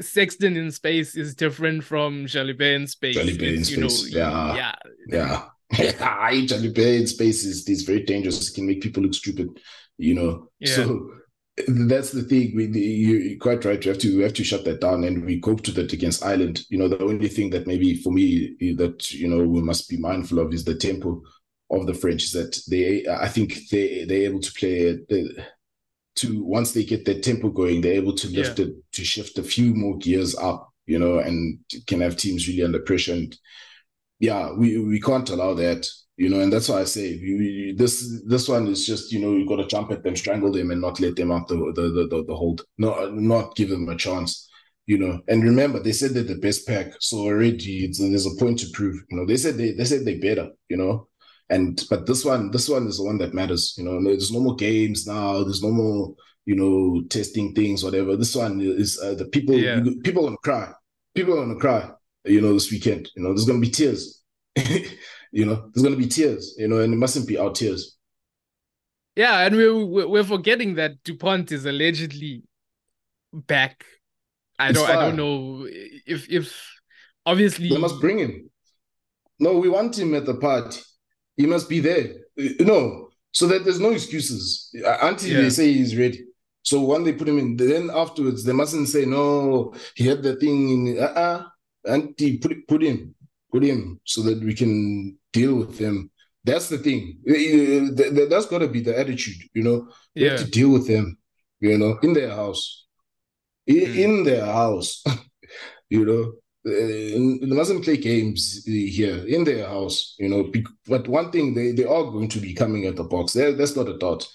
Sexton 0.00 0.56
in 0.56 0.70
space 0.70 1.16
is 1.16 1.34
different 1.34 1.84
from 1.84 2.26
Jalibert 2.26 2.76
in 2.76 2.86
space. 2.86 3.16
Jalibert 3.16 3.56
in 3.56 3.64
space, 3.64 4.14
know, 4.14 4.18
yeah, 4.18 4.74
yeah, 5.06 5.42
yeah. 5.72 5.92
I 6.20 6.46
Jalibert 6.46 7.00
in 7.00 7.06
space 7.06 7.44
is, 7.44 7.68
is 7.68 7.82
very 7.82 8.02
dangerous. 8.02 8.50
It 8.50 8.54
can 8.54 8.66
make 8.66 8.82
people 8.82 9.02
look 9.02 9.14
stupid, 9.14 9.48
you 9.98 10.14
know. 10.14 10.48
Yeah. 10.60 10.74
So 10.74 11.10
that's 11.68 12.10
the 12.10 12.22
thing. 12.22 12.52
We, 12.56 12.66
you're 12.66 13.38
quite 13.38 13.64
right. 13.64 13.82
You 13.84 13.92
have 13.92 14.00
to 14.00 14.16
we 14.16 14.22
have 14.24 14.34
to 14.34 14.44
shut 14.44 14.64
that 14.64 14.80
down, 14.80 15.04
and 15.04 15.24
we 15.24 15.40
cope 15.40 15.62
to 15.64 15.72
that 15.72 15.92
against 15.92 16.24
Ireland. 16.24 16.62
You 16.68 16.78
know, 16.78 16.88
the 16.88 17.02
only 17.02 17.28
thing 17.28 17.50
that 17.50 17.66
maybe 17.66 17.96
for 17.96 18.12
me 18.12 18.56
eh, 18.60 18.74
that 18.76 19.12
you 19.12 19.28
know 19.28 19.44
we 19.44 19.62
must 19.62 19.88
be 19.88 19.96
mindful 19.96 20.40
of 20.40 20.52
is 20.52 20.64
the 20.64 20.74
tempo 20.74 21.22
of 21.70 21.86
the 21.86 21.94
French. 21.94 22.24
Is 22.24 22.32
that 22.32 22.58
they, 22.68 23.06
I 23.08 23.28
think 23.28 23.68
they 23.70 24.04
they're 24.04 24.28
able 24.28 24.40
to 24.40 24.52
play. 24.52 24.98
They, 25.08 25.24
to 26.16 26.44
once 26.44 26.72
they 26.72 26.84
get 26.84 27.04
their 27.04 27.20
tempo 27.20 27.48
going, 27.48 27.80
they're 27.80 27.92
able 27.92 28.14
to 28.14 28.28
lift 28.28 28.58
yeah. 28.58 28.66
it 28.66 28.74
to 28.92 29.04
shift 29.04 29.38
a 29.38 29.42
few 29.42 29.74
more 29.74 29.96
gears 29.98 30.36
up, 30.36 30.72
you 30.86 30.98
know, 30.98 31.18
and 31.18 31.58
can 31.86 32.00
have 32.00 32.16
teams 32.16 32.46
really 32.46 32.62
under 32.62 32.80
pressure. 32.80 33.14
And 33.14 33.36
yeah, 34.20 34.52
we 34.52 34.78
we 34.78 35.00
can't 35.00 35.28
allow 35.30 35.54
that, 35.54 35.86
you 36.16 36.28
know, 36.28 36.40
and 36.40 36.52
that's 36.52 36.68
why 36.68 36.80
I 36.80 36.84
say 36.84 37.18
we, 37.20 37.34
we, 37.34 37.74
this 37.76 38.22
this 38.26 38.48
one 38.48 38.66
is 38.68 38.86
just 38.86 39.12
you 39.12 39.20
know 39.20 39.32
you 39.32 39.46
got 39.46 39.56
to 39.56 39.66
jump 39.66 39.90
at 39.90 40.02
them, 40.02 40.16
strangle 40.16 40.52
them, 40.52 40.70
and 40.70 40.80
not 40.80 41.00
let 41.00 41.16
them 41.16 41.32
out 41.32 41.48
the 41.48 41.56
the 41.74 41.82
the, 41.82 42.08
the, 42.08 42.24
the 42.28 42.34
hold, 42.34 42.62
not 42.78 43.14
not 43.14 43.56
give 43.56 43.70
them 43.70 43.88
a 43.88 43.96
chance. 43.96 44.48
You 44.86 44.98
know, 44.98 45.20
and 45.28 45.42
remember 45.42 45.80
they 45.80 45.92
said 45.92 46.10
they're 46.10 46.22
the 46.22 46.36
best 46.36 46.66
pack, 46.66 46.92
so 47.00 47.18
already 47.18 47.90
there's 47.98 48.26
a 48.26 48.36
point 48.38 48.58
to 48.60 48.66
prove. 48.72 48.96
You 49.10 49.16
know, 49.16 49.26
they 49.26 49.38
said 49.38 49.56
they 49.56 49.72
they 49.72 49.84
said 49.84 50.04
they're 50.04 50.20
better. 50.20 50.50
You 50.68 50.76
know, 50.76 51.08
and 51.54 51.84
but 51.88 52.06
this 52.06 52.24
one, 52.24 52.50
this 52.50 52.68
one 52.68 52.88
is 52.88 52.98
the 52.98 53.04
one 53.04 53.18
that 53.18 53.32
matters. 53.32 53.74
You 53.78 53.84
know, 53.84 54.02
there's 54.02 54.32
no 54.32 54.40
more 54.40 54.56
games 54.56 55.06
now. 55.06 55.44
There's 55.44 55.62
no 55.62 55.70
more, 55.70 56.14
you 56.46 56.56
know, 56.56 57.04
testing 57.08 57.54
things, 57.54 57.84
whatever. 57.84 58.16
This 58.16 58.34
one 58.34 58.60
is 58.60 59.00
uh, 59.00 59.14
the 59.14 59.26
people. 59.26 59.54
Yeah. 59.54 59.80
People 60.02 60.24
gonna 60.24 60.36
cry. 60.38 60.72
People 61.14 61.34
are 61.34 61.46
gonna 61.46 61.60
cry. 61.60 61.90
You 62.24 62.40
know, 62.40 62.54
this 62.54 62.72
weekend. 62.72 63.08
You 63.14 63.22
know, 63.22 63.28
there's 63.28 63.46
gonna 63.46 63.60
be 63.60 63.70
tears. 63.70 64.22
you 64.56 65.44
know, 65.44 65.70
there's 65.72 65.84
gonna 65.84 65.96
be 65.96 66.08
tears. 66.08 66.56
You 66.58 66.66
know, 66.66 66.80
and 66.80 66.92
it 66.92 66.96
mustn't 66.96 67.28
be 67.28 67.38
our 67.38 67.52
tears. 67.52 67.96
Yeah, 69.14 69.46
and 69.46 69.54
we're 69.54 70.08
we're 70.08 70.24
forgetting 70.24 70.74
that 70.74 71.04
Dupont 71.04 71.52
is 71.52 71.66
allegedly 71.66 72.42
back. 73.32 73.84
I 74.58 74.72
don't 74.72 74.90
I 74.90 74.94
don't 74.94 75.16
know 75.16 75.68
if 75.68 76.28
if 76.28 76.52
obviously 77.24 77.68
they 77.68 77.78
must 77.78 78.00
bring 78.00 78.18
him. 78.18 78.50
No, 79.38 79.58
we 79.58 79.68
want 79.68 79.96
him 79.96 80.14
at 80.14 80.26
the 80.26 80.34
party. 80.34 80.80
He 81.36 81.46
must 81.46 81.68
be 81.68 81.80
there. 81.80 82.14
No, 82.60 83.10
so 83.32 83.46
that 83.48 83.64
there's 83.64 83.80
no 83.80 83.90
excuses 83.90 84.70
until 85.02 85.30
yeah. 85.30 85.42
they 85.42 85.50
say 85.50 85.72
he's 85.72 85.96
ready. 85.96 86.24
So 86.62 86.80
when 86.80 87.04
they 87.04 87.12
put 87.12 87.28
him 87.28 87.38
in, 87.38 87.56
then 87.56 87.90
afterwards 87.94 88.44
they 88.44 88.52
mustn't 88.52 88.88
say 88.88 89.04
no. 89.04 89.74
He 89.94 90.06
had 90.06 90.22
the 90.22 90.36
thing 90.36 90.70
in. 90.70 90.98
Uh 90.98 91.06
uh 91.06 91.44
Auntie, 91.86 92.38
put 92.38 92.66
put 92.66 92.82
him, 92.82 93.14
put 93.52 93.62
him, 93.62 94.00
so 94.04 94.22
that 94.22 94.42
we 94.42 94.54
can 94.54 95.18
deal 95.34 95.54
with 95.56 95.78
them. 95.78 96.10
That's 96.44 96.70
the 96.70 96.78
thing. 96.78 97.18
That's 97.26 98.46
got 98.46 98.60
to 98.60 98.68
be 98.68 98.80
the 98.80 98.98
attitude, 98.98 99.36
you 99.52 99.62
know. 99.62 99.88
Yeah. 100.14 100.30
have 100.30 100.40
to 100.40 100.50
deal 100.50 100.70
with 100.70 100.86
them, 100.86 101.18
you 101.60 101.76
know, 101.76 101.98
in 102.02 102.14
their 102.14 102.30
house, 102.30 102.86
in, 103.66 103.76
mm. 103.76 103.98
in 103.98 104.24
their 104.24 104.46
house, 104.46 105.04
You 105.90 106.04
know, 106.04 106.32
uh, 106.66 106.70
they 106.70 107.46
mustn't 107.46 107.84
play 107.84 107.96
games 107.96 108.64
here 108.64 109.26
in 109.26 109.44
their 109.44 109.66
house. 109.66 110.14
You 110.18 110.28
know, 110.28 110.52
but 110.86 111.08
one 111.08 111.30
thing 111.30 111.54
they 111.54 111.72
they 111.72 111.84
are 111.84 112.04
going 112.04 112.28
to 112.28 112.40
be 112.40 112.54
coming 112.54 112.86
at 112.86 112.96
the 112.96 113.04
Boks. 113.04 113.32
They're, 113.32 113.52
that's 113.52 113.76
not 113.76 113.88
a 113.88 113.98
thought. 113.98 114.26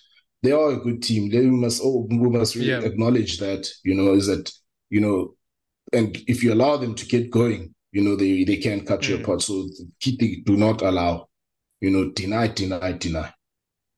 They 0.42 0.52
are 0.52 0.72
a 0.72 0.78
good 0.80 1.04
team. 1.04 1.30
They 1.30 1.46
must 1.46 1.82
oh 1.84 2.08
we 2.10 2.30
must 2.30 2.56
really 2.56 2.70
yeah. 2.70 2.82
acknowledge 2.82 3.40
that. 3.40 3.70
You 3.84 3.96
know, 3.96 4.14
is 4.14 4.28
that 4.28 4.52
you 4.90 5.02
know, 5.02 5.36
and 5.94 6.18
if 6.28 6.44
you 6.44 6.54
allow 6.54 6.78
them 6.78 6.96
to 6.96 7.06
get 7.06 7.32
going, 7.32 7.74
you 7.92 8.04
know 8.04 8.16
they 8.16 8.44
they 8.44 8.58
can 8.58 8.86
cut 8.86 9.02
mm. 9.02 9.10
you 9.10 9.16
apart. 9.18 9.42
So 9.42 9.68
keep 10.00 10.46
do 10.46 10.56
not 10.56 10.82
allow. 10.82 11.28
You 11.82 11.92
know, 11.92 12.10
deny, 12.12 12.48
deny, 12.48 12.92
deny 12.92 13.34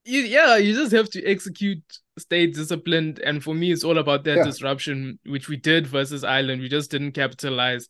you, 0.05 0.21
yeah, 0.21 0.57
you 0.57 0.73
just 0.73 0.91
have 0.93 1.09
to 1.11 1.23
execute, 1.25 1.83
stay 2.17 2.47
disciplined, 2.47 3.19
and 3.19 3.43
for 3.43 3.53
me, 3.53 3.71
it's 3.71 3.83
all 3.83 3.97
about 3.97 4.23
that 4.23 4.37
yeah. 4.37 4.43
disruption, 4.43 5.19
which 5.25 5.47
we 5.47 5.57
did 5.57 5.87
versus 5.87 6.23
Ireland. 6.23 6.61
We 6.61 6.69
just 6.69 6.91
didn't 6.91 7.11
capitalize, 7.11 7.87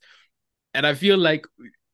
and 0.73 0.85
I 0.85 0.93
feel 0.93 1.17
like 1.17 1.45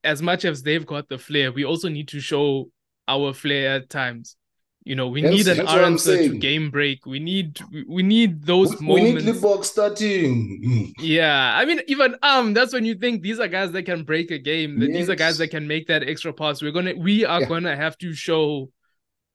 as 0.04 0.22
much 0.22 0.44
as 0.44 0.62
they've 0.62 0.86
got 0.86 1.08
the 1.08 1.18
flair, 1.18 1.52
we 1.52 1.64
also 1.64 1.88
need 1.88 2.08
to 2.08 2.20
show 2.20 2.70
our 3.06 3.32
flair 3.32 3.76
at 3.76 3.90
times. 3.90 4.36
You 4.84 4.94
know, 4.94 5.08
we 5.08 5.20
need 5.20 5.46
an 5.48 5.68
answer 5.68 6.16
to 6.16 6.38
game 6.38 6.70
break. 6.70 7.04
We 7.04 7.18
need 7.18 7.58
we 7.86 8.02
need 8.02 8.44
those 8.44 8.80
we, 8.80 8.86
moments. 8.86 9.24
We 9.24 9.32
need 9.32 9.42
box 9.42 9.68
starting. 9.70 10.94
yeah, 10.98 11.54
I 11.54 11.66
mean, 11.66 11.82
even 11.88 12.16
um, 12.22 12.54
that's 12.54 12.72
when 12.72 12.86
you 12.86 12.94
think 12.94 13.20
these 13.20 13.38
are 13.38 13.48
guys 13.48 13.72
that 13.72 13.82
can 13.82 14.04
break 14.04 14.30
a 14.30 14.38
game. 14.38 14.80
That 14.80 14.88
yes. 14.88 14.96
these 14.96 15.10
are 15.10 15.14
guys 15.14 15.36
that 15.38 15.48
can 15.48 15.68
make 15.68 15.88
that 15.88 16.08
extra 16.08 16.32
pass. 16.32 16.62
We're 16.62 16.72
gonna 16.72 16.94
we 16.96 17.26
are 17.26 17.42
yeah. 17.42 17.48
gonna 17.48 17.76
have 17.76 17.98
to 17.98 18.14
show 18.14 18.70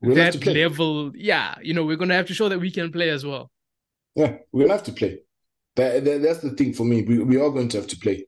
we'll 0.02 0.16
that 0.16 0.44
level. 0.44 1.12
Yeah, 1.16 1.54
you 1.62 1.76
know, 1.76 1.84
we're 1.84 1.98
gonna 1.98 2.16
have 2.16 2.28
to 2.28 2.34
show 2.34 2.50
that 2.50 2.60
we 2.60 2.72
can 2.72 2.92
play 2.92 3.10
as 3.10 3.24
well. 3.24 3.52
Yeah, 4.16 4.38
we're 4.52 4.64
gonna 4.64 4.74
have 4.74 4.86
to 4.86 4.92
play. 4.92 5.20
That, 5.76 6.04
that, 6.04 6.22
that's 6.24 6.40
the 6.40 6.52
thing 6.52 6.74
for 6.74 6.84
me. 6.84 7.04
We 7.04 7.20
we 7.20 7.38
are 7.40 7.52
going 7.52 7.70
to 7.70 7.78
have 7.78 7.88
to 7.88 7.98
play. 7.98 8.26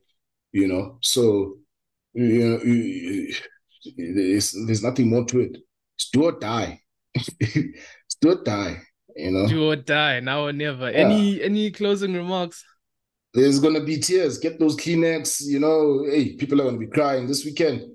You 0.56 0.68
know, 0.68 0.98
so 1.02 1.58
you 2.14 2.48
know, 2.48 2.62
you, 2.62 3.34
there's 3.98 4.56
there's 4.66 4.82
nothing 4.82 5.10
more 5.10 5.26
to 5.26 5.40
it. 5.40 5.58
It's 5.96 6.08
do 6.10 6.24
or 6.24 6.32
die. 6.32 6.80
it's 7.14 8.16
do 8.22 8.30
or 8.30 8.42
die. 8.42 8.80
You 9.14 9.32
know, 9.32 9.46
do 9.46 9.70
or 9.70 9.76
die 9.76 10.20
now 10.20 10.46
or 10.46 10.52
never. 10.54 10.90
Yeah. 10.90 10.98
Any 10.98 11.42
any 11.42 11.70
closing 11.70 12.14
remarks? 12.14 12.64
There's 13.34 13.60
gonna 13.60 13.84
be 13.84 13.98
tears. 13.98 14.38
Get 14.38 14.58
those 14.58 14.76
Kleenex. 14.76 15.42
You 15.44 15.60
know, 15.60 16.06
hey, 16.10 16.36
people 16.36 16.60
are 16.62 16.64
gonna 16.64 16.78
be 16.78 16.86
crying 16.86 17.26
this 17.26 17.44
weekend 17.44 17.94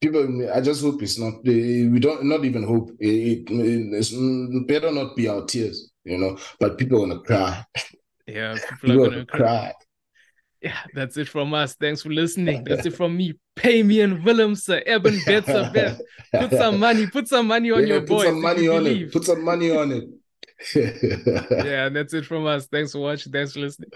people 0.00 0.48
i 0.54 0.60
just 0.60 0.82
hope 0.82 1.02
it's 1.02 1.18
not 1.18 1.34
we 1.44 1.98
don't 1.98 2.24
not 2.24 2.44
even 2.44 2.62
hope 2.62 2.90
it, 3.00 3.42
it 3.50 4.68
better 4.68 4.92
not 4.92 5.16
be 5.16 5.26
our 5.26 5.44
tears 5.44 5.90
you 6.04 6.16
know 6.16 6.38
but 6.60 6.78
people 6.78 7.02
are 7.02 7.08
gonna 7.08 7.20
cry 7.20 7.64
yeah 8.26 8.54
people, 8.80 8.88
people 8.88 9.06
are 9.06 9.10
gonna, 9.10 9.26
cry. 9.26 9.38
cry. 9.38 9.72
Yeah 10.62 10.78
that's 10.94 11.16
it 11.16 11.28
from 11.28 11.54
us. 11.54 11.74
Thanks 11.74 12.02
for 12.02 12.10
listening. 12.10 12.64
That's 12.64 12.86
it 12.86 12.94
from 12.94 13.16
me. 13.16 13.34
Pay 13.56 13.82
me 13.82 14.00
and 14.00 14.24
Willemse 14.24 14.82
Eben 14.86 15.14
Betzer 15.26 15.72
bet 15.72 16.00
put 16.32 16.52
some 16.58 16.78
money 16.78 17.06
put 17.06 17.28
some 17.28 17.46
money 17.46 17.70
on 17.70 17.80
yeah, 17.82 17.86
your 17.86 18.00
put 18.00 18.08
boys 18.08 18.26
some 18.26 18.42
money 18.42 18.68
on 18.68 18.84
believe. 18.84 19.06
it 19.08 19.12
put 19.12 19.24
some 19.24 19.42
money 19.44 19.70
on 19.70 19.92
it. 19.92 20.04
Yeah 21.64 21.88
that's 21.88 22.14
it 22.14 22.26
from 22.26 22.46
us. 22.46 22.66
Thanks 22.66 22.92
for 22.92 23.00
watching. 23.00 23.32
Thanks 23.32 23.52
for 23.52 23.60
listening 23.60 23.90